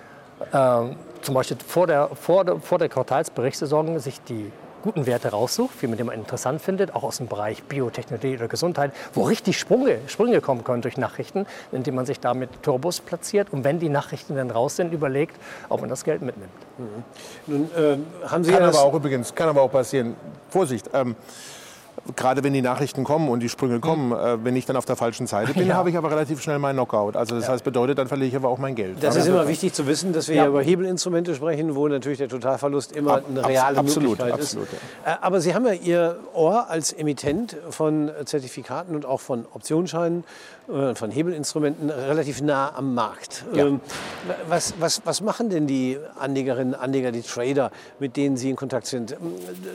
ähm, 0.52 0.96
zum 1.23 1.34
Beispiel 1.34 1.56
vor 1.66 1.87
der, 1.87 2.08
vor 2.08 2.44
der, 2.44 2.61
vor 2.61 2.78
der 2.78 2.88
Quartalsberichtssaison 2.88 3.99
sich 3.99 4.20
die 4.23 4.50
guten 4.82 5.06
Werte 5.06 5.28
raussucht, 5.28 5.80
wie 5.80 5.87
man 5.87 5.96
den 5.96 6.06
man 6.06 6.14
interessant 6.14 6.61
findet, 6.61 6.94
auch 6.94 7.04
aus 7.04 7.16
dem 7.16 7.26
Bereich 7.26 7.62
Biotechnologie 7.62 8.37
oder 8.37 8.49
Gesundheit, 8.49 8.92
wo 9.14 9.23
richtig 9.23 9.58
Sprünge, 9.58 9.99
Sprünge 10.08 10.42
kommen 10.42 10.62
können 10.62 10.82
durch 10.82 10.99
Nachrichten, 10.99 11.46
indem 11.73 11.94
man 11.94 12.04
sich 12.04 12.20
da 12.20 12.34
mit 12.34 12.62
Turbos 12.62 13.00
platziert 13.00 13.50
und 13.50 13.64
wenn 13.64 13.78
die 13.78 13.88
Nachrichten 13.88 14.37
dann 14.37 14.50
raus 14.50 14.76
sind, 14.76 14.92
überlegt, 14.92 15.37
ob 15.70 15.80
man 15.80 15.88
das 15.88 16.04
Geld 16.04 16.20
mitnimmt. 16.20 16.52
Mhm. 16.76 17.04
Nun, 17.46 17.70
äh, 17.75 18.28
haben 18.28 18.44
Sie 18.44 18.52
kann 18.52 18.61
ja 18.61 18.68
aber 18.68 18.82
auch 18.82 18.92
übrigens, 18.92 19.34
kann 19.34 19.49
aber 19.49 19.62
auch 19.62 19.73
passieren. 19.73 20.16
Vorsicht. 20.50 20.90
Ähm, 20.92 21.16
gerade 22.16 22.44
wenn 22.44 22.52
die 22.52 22.62
Nachrichten 22.62 23.04
kommen 23.04 23.28
und 23.28 23.40
die 23.40 23.48
Sprünge 23.48 23.80
kommen, 23.80 24.10
mhm. 24.10 24.44
wenn 24.44 24.56
ich 24.56 24.66
dann 24.66 24.76
auf 24.76 24.84
der 24.84 24.96
falschen 24.96 25.26
Seite 25.26 25.54
bin, 25.54 25.66
ja. 25.68 25.74
habe 25.74 25.90
ich 25.90 25.96
aber 25.96 26.10
relativ 26.10 26.42
schnell 26.42 26.58
meinen 26.58 26.76
Knockout. 26.76 27.16
Also 27.16 27.34
das 27.34 27.46
ja. 27.46 27.52
heißt, 27.52 27.64
bedeutet, 27.64 27.98
dann 27.98 28.08
verliere 28.08 28.28
ich 28.28 28.36
aber 28.36 28.48
auch 28.48 28.58
mein 28.58 28.74
Geld. 28.74 29.02
Das 29.02 29.16
ist 29.16 29.26
immer 29.26 29.48
wichtig 29.48 29.72
zu 29.72 29.86
wissen, 29.86 30.12
dass 30.12 30.28
wir 30.28 30.36
ja. 30.36 30.46
über 30.46 30.62
Hebelinstrumente 30.62 31.34
sprechen, 31.34 31.74
wo 31.74 31.88
natürlich 31.88 32.18
der 32.18 32.28
Totalverlust 32.28 32.92
immer 32.92 33.14
Ab, 33.14 33.24
eine 33.28 33.46
reale 33.46 33.78
absolut, 33.78 34.10
Möglichkeit 34.10 34.40
absolut, 34.40 34.68
ist. 34.72 34.78
Ja. 35.04 35.12
Äh, 35.12 35.16
aber 35.20 35.40
Sie 35.40 35.54
haben 35.54 35.66
ja 35.66 35.72
Ihr 35.72 36.16
Ohr 36.34 36.68
als 36.68 36.92
Emittent 36.92 37.56
von 37.70 38.10
Zertifikaten 38.24 38.94
und 38.94 39.06
auch 39.06 39.20
von 39.20 39.46
Optionsscheinen 39.52 40.24
äh, 40.66 40.94
von 40.94 41.10
Hebelinstrumenten 41.10 41.90
relativ 41.90 42.40
nah 42.40 42.74
am 42.74 42.94
Markt. 42.94 43.44
Ähm, 43.54 43.80
was, 44.48 44.74
was, 44.78 45.02
was 45.04 45.20
machen 45.20 45.50
denn 45.50 45.66
die 45.66 45.98
Anlegerinnen, 46.18 46.74
Anleger, 46.74 47.12
die 47.12 47.20
Trader, 47.20 47.70
mit 47.98 48.16
denen 48.16 48.38
Sie 48.38 48.48
in 48.48 48.56
Kontakt 48.56 48.86
sind? 48.86 49.14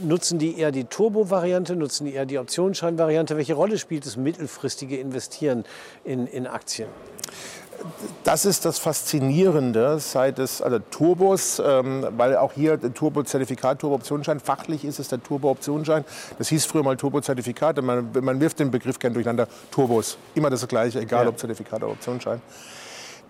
Nutzen 0.01 0.39
die 0.39 0.57
eher 0.57 0.71
die 0.71 0.85
Turbo-Variante, 0.85 1.75
nutzen 1.75 2.05
die 2.05 2.08
eher 2.13 2.25
die 2.25 2.37
Optionsschein-Variante? 2.37 3.37
Welche 3.37 3.53
Rolle 3.53 3.77
spielt 3.77 4.05
das 4.05 4.17
mittelfristige 4.17 4.97
Investieren 4.97 5.63
in, 6.03 6.27
in 6.27 6.47
Aktien? 6.47 6.89
das 8.23 8.45
ist 8.45 8.65
das 8.65 8.79
Faszinierende 8.79 9.99
seit 9.99 10.37
des 10.37 10.61
also 10.61 10.79
Turbos, 10.79 11.61
ähm, 11.65 12.05
weil 12.17 12.35
auch 12.37 12.53
hier 12.53 12.77
der 12.77 12.93
Turbo-Zertifikat, 12.93 13.79
Turbo-Optionsschein, 13.79 14.39
fachlich 14.39 14.85
ist 14.85 14.99
es 14.99 15.07
der 15.07 15.21
Turbo-Optionsschein. 15.21 16.05
Das 16.37 16.49
hieß 16.49 16.65
früher 16.65 16.83
mal 16.83 16.97
Turbo-Zertifikat. 16.97 17.81
Man, 17.81 18.09
man, 18.21 18.39
wirft 18.39 18.59
den 18.59 18.71
Begriff 18.71 18.99
gern 18.99 19.13
durcheinander. 19.13 19.47
Turbos, 19.71 20.17
immer 20.35 20.49
das 20.49 20.67
Gleiche, 20.67 20.99
egal 20.99 21.23
ja. 21.23 21.29
ob 21.29 21.39
Zertifikat 21.39 21.81
oder 21.83 21.91
Optionsschein. 21.91 22.41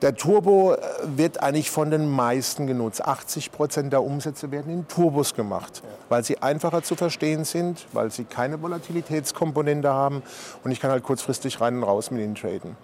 Der 0.01 0.15
Turbo 0.15 0.74
äh, 0.74 0.77
wird 1.18 1.44
eigentlich 1.44 1.70
von 1.70 1.91
den 1.91 2.10
meisten 2.10 2.68
genutzt. 2.68 3.03
80 3.03 3.51
Prozent 3.51 3.91
der 3.91 4.03
Umsätze 4.03 4.50
werden 4.51 4.72
in 4.72 4.88
Turbos 4.88 5.34
gemacht, 5.34 5.84
weil 6.08 6.24
sie 6.24 6.41
einfacher 6.41 6.84
zu 6.84 6.96
verstehen 6.96 7.44
sind, 7.44 7.86
weil 7.91 8.10
sie 8.12 8.24
keine 8.24 8.62
Volatilitätskomponente 8.62 9.89
haben 9.89 10.24
und 10.63 10.72
ich 10.72 10.79
kann 10.79 10.91
halt 10.91 11.03
kurzfristig 11.03 11.60
rein 11.60 11.77
und 11.77 11.84
raus 11.84 12.12
mit 12.12 12.22
ihnen 12.22 12.36
traden. 12.36 12.77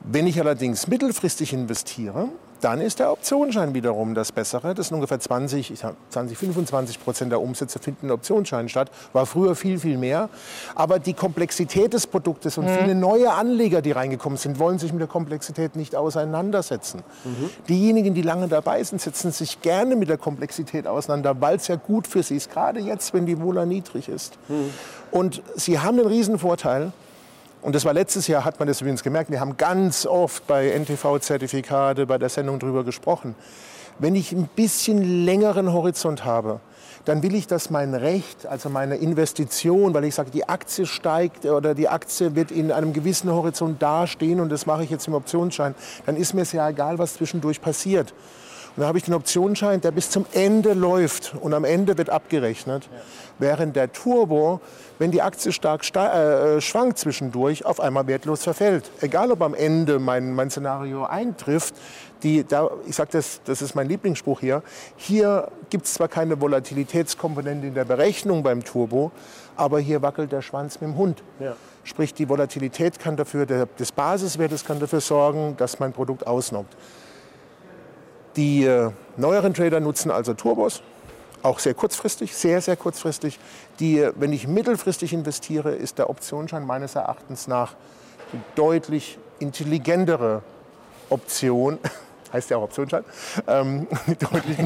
Wenn 0.00 0.26
ich 0.26 0.38
allerdings 0.38 0.86
mittelfristig 0.86 1.52
investiere, 1.52 2.28
dann 2.60 2.80
ist 2.80 2.98
der 2.98 3.12
Optionsschein 3.12 3.74
wiederum 3.74 4.14
das 4.14 4.32
Bessere. 4.32 4.74
Das 4.74 4.88
sind 4.88 4.96
ungefähr 4.96 5.20
20, 5.20 5.74
20 6.10 6.38
25 6.38 7.02
Prozent 7.02 7.32
der 7.32 7.40
Umsätze 7.40 7.78
finden 7.78 8.06
in 8.06 8.12
Optionsscheinen 8.12 8.68
statt. 8.68 8.90
War 9.12 9.26
früher 9.26 9.54
viel, 9.54 9.78
viel 9.78 9.98
mehr. 9.98 10.28
Aber 10.74 10.98
die 10.98 11.14
Komplexität 11.14 11.92
des 11.92 12.06
Produktes 12.06 12.58
und 12.58 12.66
mhm. 12.66 12.78
viele 12.80 12.94
neue 12.94 13.32
Anleger, 13.32 13.82
die 13.82 13.92
reingekommen 13.92 14.38
sind, 14.38 14.58
wollen 14.58 14.78
sich 14.78 14.92
mit 14.92 15.00
der 15.00 15.08
Komplexität 15.08 15.76
nicht 15.76 15.94
auseinandersetzen. 15.94 17.02
Mhm. 17.24 17.50
Diejenigen, 17.68 18.14
die 18.14 18.22
lange 18.22 18.48
dabei 18.48 18.82
sind, 18.82 19.00
setzen 19.00 19.32
sich 19.32 19.62
gerne 19.62 19.96
mit 19.96 20.08
der 20.08 20.18
Komplexität 20.18 20.86
auseinander, 20.86 21.40
weil 21.40 21.56
es 21.56 21.68
ja 21.68 21.76
gut 21.76 22.06
für 22.06 22.22
sie 22.22 22.36
ist, 22.36 22.50
gerade 22.50 22.80
jetzt, 22.80 23.14
wenn 23.14 23.26
die 23.26 23.40
Wohler 23.40 23.66
niedrig 23.66 24.08
ist. 24.08 24.38
Mhm. 24.48 24.70
Und 25.10 25.42
sie 25.56 25.78
haben 25.78 25.98
einen 25.98 26.08
Riesenvorteil, 26.08 26.92
und 27.62 27.74
das 27.74 27.84
war 27.84 27.92
letztes 27.92 28.26
Jahr, 28.26 28.44
hat 28.44 28.58
man 28.58 28.68
das 28.68 28.80
übrigens 28.80 29.02
gemerkt, 29.02 29.30
wir 29.30 29.40
haben 29.40 29.56
ganz 29.56 30.06
oft 30.06 30.46
bei 30.46 30.70
NTV-Zertifikate, 30.78 32.06
bei 32.06 32.18
der 32.18 32.28
Sendung 32.28 32.58
darüber 32.58 32.84
gesprochen. 32.84 33.34
Wenn 33.98 34.14
ich 34.14 34.32
ein 34.32 34.48
bisschen 34.54 35.24
längeren 35.24 35.72
Horizont 35.72 36.24
habe, 36.24 36.60
dann 37.04 37.22
will 37.22 37.34
ich, 37.34 37.46
dass 37.46 37.70
mein 37.70 37.94
Recht, 37.94 38.46
also 38.46 38.68
meine 38.68 38.96
Investition, 38.96 39.94
weil 39.94 40.04
ich 40.04 40.14
sage, 40.14 40.30
die 40.30 40.48
Aktie 40.48 40.86
steigt 40.86 41.46
oder 41.46 41.74
die 41.74 41.88
Aktie 41.88 42.36
wird 42.36 42.50
in 42.50 42.70
einem 42.70 42.92
gewissen 42.92 43.30
Horizont 43.30 43.82
dastehen 43.82 44.40
und 44.40 44.50
das 44.50 44.66
mache 44.66 44.84
ich 44.84 44.90
jetzt 44.90 45.08
im 45.08 45.14
Optionsschein, 45.14 45.74
dann 46.06 46.16
ist 46.16 46.34
mir 46.34 46.44
sehr 46.44 46.66
egal, 46.68 46.98
was 46.98 47.14
zwischendurch 47.14 47.60
passiert. 47.60 48.14
Und 48.78 48.82
dann 48.82 48.90
habe 48.90 48.98
ich 48.98 49.04
den 49.06 49.14
Optionsschein, 49.14 49.80
der 49.80 49.90
bis 49.90 50.08
zum 50.08 50.24
Ende 50.32 50.72
läuft 50.72 51.34
und 51.40 51.52
am 51.52 51.64
Ende 51.64 51.98
wird 51.98 52.10
abgerechnet. 52.10 52.84
Ja. 52.84 52.98
Während 53.40 53.74
der 53.74 53.92
Turbo, 53.92 54.60
wenn 55.00 55.10
die 55.10 55.20
Aktie 55.20 55.50
stark 55.50 55.82
äh, 55.96 56.58
äh, 56.58 56.60
schwankt 56.60 56.96
zwischendurch, 56.96 57.66
auf 57.66 57.80
einmal 57.80 58.06
wertlos 58.06 58.44
verfällt. 58.44 58.88
Egal, 59.00 59.32
ob 59.32 59.42
am 59.42 59.54
Ende 59.54 59.98
mein, 59.98 60.32
mein 60.32 60.48
Szenario 60.48 61.06
eintrifft, 61.06 61.74
die, 62.22 62.44
da, 62.44 62.70
ich 62.86 62.94
sage 62.94 63.10
das, 63.14 63.40
das 63.44 63.62
ist 63.62 63.74
mein 63.74 63.88
Lieblingsspruch 63.88 64.38
hier, 64.38 64.62
hier 64.94 65.48
gibt 65.70 65.86
es 65.86 65.94
zwar 65.94 66.06
keine 66.06 66.40
Volatilitätskomponente 66.40 67.66
in 67.66 67.74
der 67.74 67.84
Berechnung 67.84 68.44
beim 68.44 68.62
Turbo, 68.62 69.10
aber 69.56 69.80
hier 69.80 70.02
wackelt 70.02 70.30
der 70.30 70.42
Schwanz 70.42 70.80
mit 70.80 70.90
dem 70.90 70.96
Hund. 70.96 71.24
Ja. 71.40 71.56
Sprich, 71.82 72.14
die 72.14 72.28
Volatilität 72.28 73.00
kann 73.00 73.16
dafür, 73.16 73.44
der, 73.44 73.66
des 73.66 73.90
Basiswertes 73.90 74.64
kann 74.64 74.78
dafür 74.78 75.00
sorgen, 75.00 75.56
dass 75.56 75.80
mein 75.80 75.92
Produkt 75.92 76.28
ausnockt. 76.28 76.76
Die 78.38 78.64
äh, 78.64 78.92
neueren 79.16 79.52
Trader 79.52 79.80
nutzen 79.80 80.12
also 80.12 80.32
Turbos, 80.32 80.80
auch 81.42 81.58
sehr 81.58 81.74
kurzfristig, 81.74 82.36
sehr, 82.36 82.60
sehr 82.60 82.76
kurzfristig. 82.76 83.40
Die, 83.80 83.98
äh, 83.98 84.12
wenn 84.14 84.32
ich 84.32 84.46
mittelfristig 84.46 85.12
investiere, 85.12 85.74
ist 85.74 85.98
der 85.98 86.08
Optionsschein 86.08 86.64
meines 86.64 86.94
Erachtens 86.94 87.48
nach 87.48 87.74
die 88.32 88.38
deutlich 88.54 89.18
intelligentere 89.40 90.42
Option. 91.10 91.80
Heißt 92.32 92.50
ja 92.50 92.58
auch 92.58 92.62
Optionsschein. 92.62 93.04
Ähm, 93.48 93.88
die, 94.06 94.14
deutlich, 94.14 94.56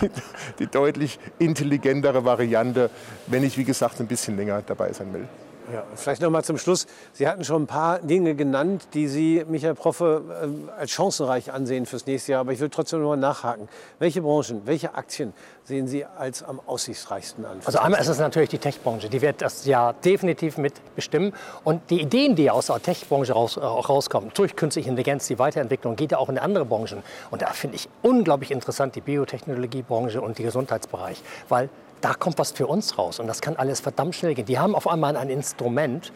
die, 0.00 0.10
die 0.60 0.66
deutlich 0.66 1.18
intelligentere 1.38 2.24
Variante, 2.24 2.88
wenn 3.26 3.44
ich, 3.44 3.58
wie 3.58 3.64
gesagt, 3.64 4.00
ein 4.00 4.06
bisschen 4.06 4.38
länger 4.38 4.62
dabei 4.62 4.94
sein 4.94 5.12
will. 5.12 5.28
Ja, 5.72 5.84
vielleicht 5.94 6.20
noch 6.22 6.30
mal 6.30 6.42
zum 6.42 6.58
Schluss. 6.58 6.86
Sie 7.12 7.28
hatten 7.28 7.44
schon 7.44 7.62
ein 7.62 7.66
paar 7.66 8.00
Dinge 8.00 8.34
genannt, 8.34 8.88
die 8.94 9.06
Sie, 9.06 9.44
Michael 9.46 9.74
Proffe, 9.74 10.22
äh, 10.42 10.80
als 10.80 10.90
chancenreich 10.90 11.52
ansehen 11.52 11.86
fürs 11.86 12.06
nächste 12.06 12.32
Jahr. 12.32 12.40
Aber 12.40 12.52
ich 12.52 12.60
will 12.60 12.70
trotzdem 12.70 13.02
noch 13.02 13.10
mal 13.10 13.16
nachhaken. 13.16 13.68
Welche 13.98 14.22
Branchen, 14.22 14.62
welche 14.64 14.94
Aktien 14.94 15.32
sehen 15.64 15.86
Sie 15.86 16.04
als 16.04 16.42
am 16.42 16.60
aussichtsreichsten 16.66 17.44
an? 17.44 17.60
Also 17.64 17.78
einmal 17.78 18.00
ist 18.00 18.08
es 18.08 18.18
natürlich 18.18 18.48
die 18.48 18.58
Tech-Branche. 18.58 19.08
Die 19.08 19.22
wird 19.22 19.42
das 19.42 19.64
Jahr 19.64 19.92
definitiv 19.92 20.58
mitbestimmen. 20.58 21.32
Und 21.62 21.88
die 21.90 22.00
Ideen, 22.00 22.34
die 22.34 22.50
aus 22.50 22.66
der 22.66 22.82
Tech-Branche 22.82 23.32
raus, 23.32 23.56
äh, 23.56 23.60
rauskommen, 23.60 24.30
durch 24.34 24.56
künstliche 24.56 24.88
Intelligenz, 24.88 25.28
die 25.28 25.38
Weiterentwicklung, 25.38 25.94
geht 25.94 26.12
ja 26.12 26.18
auch 26.18 26.28
in 26.28 26.38
andere 26.38 26.64
Branchen. 26.64 27.02
Und 27.30 27.42
da 27.42 27.52
finde 27.52 27.76
ich 27.76 27.88
unglaublich 28.02 28.50
interessant 28.50 28.96
die 28.96 29.00
Biotechnologiebranche 29.00 30.20
und 30.20 30.38
die 30.38 30.42
Gesundheitsbereich. 30.42 31.22
Weil 31.48 31.68
da 32.00 32.14
kommt 32.14 32.38
was 32.38 32.52
für 32.52 32.66
uns 32.66 32.98
raus. 32.98 33.20
Und 33.20 33.26
das 33.26 33.40
kann 33.40 33.56
alles 33.56 33.80
verdammt 33.80 34.14
schnell 34.14 34.34
gehen. 34.34 34.46
Die 34.46 34.58
haben 34.58 34.74
auf 34.74 34.88
einmal 34.88 35.16
ein 35.16 35.30
Instrument, 35.30 36.12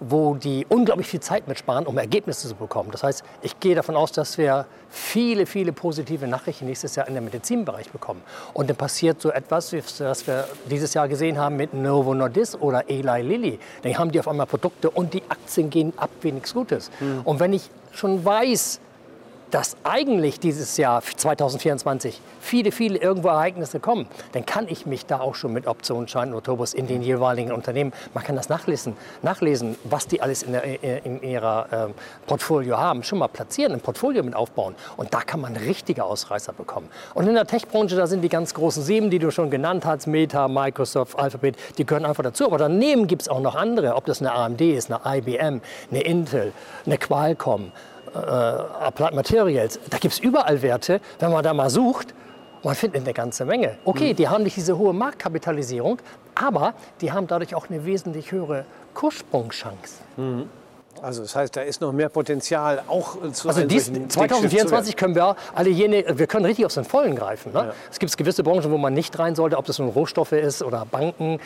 wo 0.00 0.34
die 0.34 0.66
unglaublich 0.68 1.08
viel 1.08 1.20
Zeit 1.20 1.48
mitsparen, 1.48 1.86
um 1.86 1.98
Ergebnisse 1.98 2.48
zu 2.48 2.54
bekommen. 2.54 2.90
Das 2.92 3.02
heißt, 3.02 3.24
ich 3.42 3.58
gehe 3.60 3.74
davon 3.74 3.96
aus, 3.96 4.12
dass 4.12 4.38
wir 4.38 4.66
viele, 4.88 5.46
viele 5.46 5.72
positive 5.72 6.26
Nachrichten 6.26 6.66
nächstes 6.66 6.96
Jahr 6.96 7.08
in 7.08 7.14
der 7.14 7.22
Medizinbereich 7.22 7.90
bekommen. 7.90 8.22
Und 8.54 8.70
dann 8.70 8.76
passiert 8.76 9.20
so 9.20 9.30
etwas, 9.30 9.72
was 9.72 10.26
wir 10.26 10.48
dieses 10.70 10.94
Jahr 10.94 11.08
gesehen 11.08 11.38
haben 11.38 11.56
mit 11.56 11.74
Novo 11.74 12.14
Nordisk 12.14 12.60
oder 12.60 12.88
Eli 12.88 13.22
Lilly. 13.22 13.58
Dann 13.82 13.98
haben 13.98 14.12
die 14.12 14.20
auf 14.20 14.28
einmal 14.28 14.46
Produkte 14.46 14.90
und 14.90 15.14
die 15.14 15.22
Aktien 15.28 15.70
gehen 15.70 15.92
ab 15.96 16.10
wie 16.20 16.32
nichts 16.32 16.54
Gutes. 16.54 16.90
Mhm. 17.00 17.20
Und 17.24 17.40
wenn 17.40 17.52
ich 17.52 17.70
schon 17.92 18.24
weiß, 18.24 18.80
dass 19.50 19.76
eigentlich 19.84 20.40
dieses 20.40 20.76
Jahr 20.76 21.02
2024 21.02 22.20
viele, 22.40 22.72
viele 22.72 22.98
irgendwo 22.98 23.28
Ereignisse 23.28 23.80
kommen, 23.80 24.06
dann 24.32 24.46
kann 24.46 24.68
ich 24.68 24.86
mich 24.86 25.06
da 25.06 25.20
auch 25.20 25.34
schon 25.34 25.52
mit 25.52 25.66
Optionsscheinen 25.66 26.34
oder 26.34 26.42
Turbos 26.42 26.74
in 26.74 26.86
den 26.86 27.02
jeweiligen 27.02 27.52
Unternehmen, 27.52 27.92
man 28.14 28.24
kann 28.24 28.36
das 28.36 28.48
nachlesen, 28.48 28.96
nachlesen 29.22 29.76
was 29.84 30.06
die 30.06 30.20
alles 30.20 30.42
in, 30.42 30.52
der, 30.52 31.04
in 31.04 31.22
ihrer 31.22 31.88
äh, 31.88 32.26
Portfolio 32.26 32.78
haben, 32.78 33.02
schon 33.02 33.18
mal 33.18 33.28
platzieren, 33.28 33.72
ein 33.72 33.80
Portfolio 33.80 34.22
mit 34.22 34.34
aufbauen. 34.34 34.74
Und 34.96 35.14
da 35.14 35.20
kann 35.20 35.40
man 35.40 35.56
richtige 35.56 36.04
Ausreißer 36.04 36.52
bekommen. 36.52 36.88
Und 37.14 37.26
in 37.26 37.34
der 37.34 37.46
Tech-Branche, 37.46 37.96
da 37.96 38.06
sind 38.06 38.22
die 38.22 38.28
ganz 38.28 38.54
großen 38.54 38.82
sieben, 38.82 39.10
die 39.10 39.18
du 39.18 39.30
schon 39.30 39.50
genannt 39.50 39.84
hast, 39.84 40.06
Meta, 40.06 40.48
Microsoft, 40.48 41.18
Alphabet, 41.18 41.56
die 41.78 41.86
gehören 41.86 42.04
einfach 42.04 42.22
dazu. 42.22 42.46
Aber 42.46 42.58
daneben 42.58 43.06
gibt 43.06 43.22
es 43.22 43.28
auch 43.28 43.40
noch 43.40 43.54
andere, 43.54 43.94
ob 43.94 44.06
das 44.06 44.20
eine 44.20 44.32
AMD 44.32 44.60
ist, 44.60 44.90
eine 44.90 45.18
IBM, 45.18 45.60
eine 45.90 46.00
Intel, 46.02 46.52
eine 46.86 46.98
Qualcomm, 46.98 47.66
äh, 47.66 47.70
Applied 48.14 49.14
Materials, 49.14 49.78
da 49.90 49.98
gibt 49.98 50.14
es 50.14 50.20
überall 50.20 50.60
Werte, 50.62 51.00
wenn 51.18 51.32
man 51.32 51.42
da 51.42 51.54
mal 51.54 51.70
sucht. 51.70 52.14
Man 52.64 52.74
findet 52.74 53.02
eine 53.02 53.14
ganze 53.14 53.44
Menge. 53.44 53.78
Okay, 53.84 54.12
mhm. 54.12 54.16
die 54.16 54.28
haben 54.28 54.42
nicht 54.42 54.56
diese 54.56 54.76
hohe 54.76 54.92
Marktkapitalisierung, 54.92 55.98
aber 56.34 56.74
die 57.00 57.12
haben 57.12 57.26
dadurch 57.26 57.54
auch 57.54 57.68
eine 57.68 57.84
wesentlich 57.84 58.32
höhere 58.32 58.64
Kurssprungchance. 58.94 60.02
Mhm. 60.16 60.48
Also 61.02 61.22
das 61.22 61.34
heißt, 61.34 61.56
da 61.56 61.62
ist 61.62 61.80
noch 61.80 61.92
mehr 61.92 62.08
Potenzial 62.08 62.82
auch 62.88 63.16
zu 63.32 63.48
Also 63.48 63.64
dies, 63.64 63.90
2024 64.08 64.96
können 64.96 65.14
wir 65.14 65.36
alle 65.54 65.70
jene, 65.70 66.04
wir 66.18 66.26
können 66.26 66.44
richtig 66.44 66.66
aus 66.66 66.74
den 66.74 66.84
Vollen 66.84 67.14
greifen. 67.14 67.52
Ne? 67.52 67.58
Ja. 67.58 67.72
Es 67.90 67.98
gibt 67.98 68.16
gewisse 68.16 68.42
Branchen, 68.42 68.70
wo 68.70 68.78
man 68.78 68.94
nicht 68.94 69.18
rein 69.18 69.34
sollte, 69.34 69.56
ob 69.56 69.66
das 69.66 69.78
nun 69.78 69.88
Rohstoffe 69.88 70.32
ist 70.32 70.62
oder 70.62 70.86
Banken. 70.90 71.40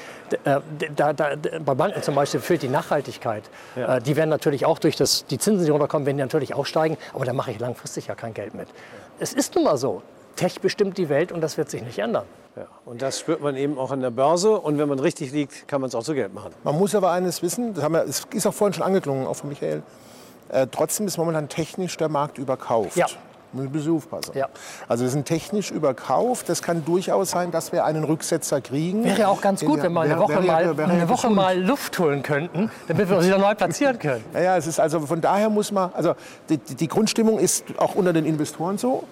Äh, 0.44 0.60
da, 0.96 1.12
da, 1.12 1.30
bei 1.64 1.74
Banken 1.74 2.02
zum 2.02 2.14
Beispiel 2.14 2.40
fehlt 2.40 2.62
die 2.62 2.68
Nachhaltigkeit. 2.68 3.44
Ja. 3.76 3.96
Äh, 3.96 4.02
die 4.02 4.16
werden 4.16 4.30
natürlich 4.30 4.66
auch 4.66 4.78
durch 4.78 4.96
das, 4.96 5.26
die 5.26 5.38
Zinsen, 5.38 5.64
die 5.64 5.70
runterkommen, 5.70 6.06
werden 6.06 6.16
die 6.18 6.22
natürlich 6.22 6.54
auch 6.54 6.66
steigen. 6.66 6.96
Aber 7.12 7.24
da 7.24 7.32
mache 7.32 7.50
ich 7.50 7.58
langfristig 7.58 8.06
ja 8.06 8.14
kein 8.14 8.34
Geld 8.34 8.54
mit. 8.54 8.68
Es 9.18 9.32
ist 9.32 9.54
nun 9.54 9.64
mal 9.64 9.76
so 9.76 10.02
Tech 10.36 10.60
bestimmt 10.60 10.98
die 10.98 11.08
Welt 11.08 11.32
und 11.32 11.40
das 11.40 11.58
wird 11.58 11.70
sich 11.70 11.82
nicht 11.82 11.98
ändern. 11.98 12.24
Ja, 12.56 12.66
und 12.84 13.00
das 13.00 13.18
spürt 13.18 13.40
man 13.40 13.56
eben 13.56 13.78
auch 13.78 13.90
an 13.90 14.00
der 14.00 14.10
Börse. 14.10 14.58
Und 14.58 14.78
wenn 14.78 14.88
man 14.88 14.98
richtig 14.98 15.32
liegt, 15.32 15.66
kann 15.68 15.80
man 15.80 15.88
es 15.88 15.94
auch 15.94 16.02
zu 16.02 16.14
Geld 16.14 16.34
machen. 16.34 16.52
Man 16.64 16.76
muss 16.76 16.94
aber 16.94 17.10
eines 17.10 17.42
wissen, 17.42 17.72
das, 17.74 17.82
haben 17.82 17.94
wir, 17.94 18.04
das 18.04 18.26
ist 18.32 18.46
auch 18.46 18.52
vorhin 18.52 18.74
schon 18.74 18.82
angeklungen, 18.82 19.26
auch 19.26 19.36
von 19.36 19.48
Michael. 19.48 19.82
Äh, 20.50 20.66
trotzdem 20.70 21.06
ist 21.06 21.16
momentan 21.16 21.48
technisch 21.48 21.96
der 21.96 22.08
Markt 22.10 22.36
überkauft. 22.36 22.96
Ja. 22.96 23.06
Muss 23.54 23.64
ein 23.64 23.70
bisschen 23.72 23.96
aufpassen. 23.96 24.32
Ja. 24.34 24.48
Also 24.88 25.04
wir 25.04 25.10
sind 25.10 25.26
technisch 25.26 25.70
überkauft. 25.70 26.48
Das 26.48 26.62
kann 26.62 26.84
durchaus 26.84 27.30
sein, 27.30 27.50
dass 27.50 27.72
wir 27.72 27.84
einen 27.84 28.04
Rücksetzer 28.04 28.60
kriegen. 28.60 29.04
Wäre 29.04 29.20
ja 29.20 29.28
auch 29.28 29.42
ganz 29.42 29.62
gut, 29.62 29.82
wenn 29.82 29.92
wir 29.92 30.00
eine 30.00 30.18
Woche, 30.18 30.34
wäre 30.34 30.42
mal, 30.42 30.76
wäre 30.76 30.90
eine 30.90 31.08
Woche 31.08 31.30
mal 31.30 31.58
Luft 31.58 31.98
holen 31.98 32.22
könnten, 32.22 32.70
damit 32.88 33.08
wir 33.10 33.16
uns 33.16 33.26
wieder 33.26 33.38
neu 33.38 33.54
platzieren 33.54 33.98
können. 33.98 34.24
Naja, 34.32 34.56
es 34.56 34.66
ist 34.66 34.80
also 34.80 35.00
von 35.00 35.20
daher 35.20 35.50
muss 35.50 35.70
man, 35.70 35.92
also 35.92 36.14
die 36.48 36.56
die 36.56 36.88
Grundstimmung 36.88 37.38
ist 37.38 37.64
auch 37.76 37.94
unter 37.94 38.14
den 38.14 38.24
Investoren 38.24 38.78
so, 38.78 39.04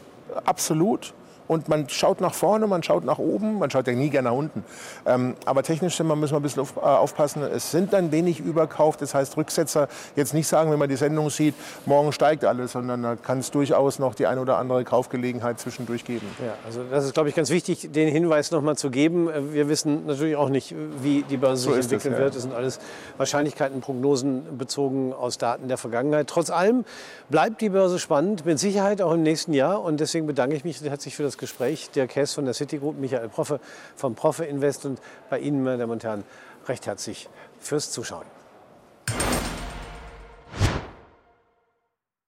absolut. 0.46 1.12
Und 1.50 1.68
man 1.68 1.88
schaut 1.88 2.20
nach 2.20 2.32
vorne, 2.32 2.68
man 2.68 2.84
schaut 2.84 3.04
nach 3.04 3.18
oben, 3.18 3.58
man 3.58 3.72
schaut 3.72 3.88
ja 3.88 3.92
nie 3.92 4.08
gerne 4.08 4.28
nach 4.28 4.36
unten. 4.36 4.62
Ähm, 5.04 5.34
aber 5.46 5.64
technisch 5.64 5.96
sind 5.96 6.06
wir- 6.06 6.14
müssen 6.14 6.34
wir 6.34 6.38
ein 6.38 6.42
bisschen 6.44 6.62
auf, 6.62 6.76
äh, 6.76 6.80
aufpassen. 6.80 7.42
Es 7.42 7.72
sind 7.72 7.92
dann 7.92 8.12
wenig 8.12 8.38
überkauft. 8.38 9.02
Das 9.02 9.14
heißt, 9.16 9.36
Rücksetzer 9.36 9.88
jetzt 10.14 10.32
nicht 10.32 10.46
sagen, 10.46 10.70
wenn 10.70 10.78
man 10.78 10.88
die 10.88 10.94
Sendung 10.94 11.28
sieht, 11.28 11.56
morgen 11.86 12.12
steigt 12.12 12.44
alles, 12.44 12.70
sondern 12.70 13.02
da 13.02 13.16
kann 13.16 13.40
es 13.40 13.50
durchaus 13.50 13.98
noch 13.98 14.14
die 14.14 14.28
ein 14.28 14.38
oder 14.38 14.58
andere 14.58 14.84
Kaufgelegenheit 14.84 15.58
zwischendurch 15.58 16.04
geben. 16.04 16.24
Ja, 16.38 16.52
also 16.64 16.84
das 16.88 17.04
ist, 17.04 17.14
glaube 17.14 17.28
ich, 17.28 17.34
ganz 17.34 17.50
wichtig, 17.50 17.90
den 17.90 18.08
Hinweis 18.08 18.52
noch 18.52 18.62
mal 18.62 18.76
zu 18.76 18.90
geben. 18.90 19.28
Äh, 19.28 19.52
Wir 19.52 19.68
wissen 19.68 20.06
natürlich 20.06 20.36
auch 20.36 20.50
nicht, 20.50 20.72
wie 21.02 21.24
die 21.28 21.36
Börse 21.36 21.64
So 21.64 21.72
sich 21.72 21.82
entwickeln 21.82 22.14
ja. 22.14 22.20
wird. 22.20 22.36
Das 22.36 22.42
sind 22.42 22.54
alles 22.54 22.78
Wahrscheinlichkeiten, 23.16 23.80
Prognosen 23.80 24.56
bezogen 24.56 25.12
aus 25.12 25.36
Daten 25.36 25.66
der 25.66 25.78
Vergangenheit. 25.78 26.28
Trotz 26.28 26.50
allem 26.50 26.84
bleibt 27.28 27.60
die 27.60 27.70
Börse 27.70 27.98
spannend, 27.98 28.46
mit 28.46 28.60
Sicherheit 28.60 29.02
auch 29.02 29.12
im 29.14 29.24
nächsten 29.24 29.52
Jahr. 29.52 29.82
Und 29.82 29.98
deswegen 29.98 30.28
bedanke 30.28 30.54
ich 30.54 30.62
mich 30.64 30.80
herzlich 30.80 31.16
für 31.16 31.24
das 31.24 31.39
Gespräch. 31.40 31.90
Der 31.90 32.06
Käs 32.06 32.34
von 32.34 32.44
der 32.44 32.54
Citigroup, 32.54 32.96
Michael 32.96 33.28
Proffe 33.28 33.58
vom 33.96 34.14
Proffe 34.14 34.44
Invest 34.44 34.86
und 34.86 35.00
bei 35.28 35.40
Ihnen, 35.40 35.64
meine 35.64 35.78
Damen 35.78 35.92
und 35.92 36.04
Herren, 36.04 36.22
recht 36.68 36.86
herzlich 36.86 37.28
fürs 37.58 37.90
Zuschauen. 37.90 38.26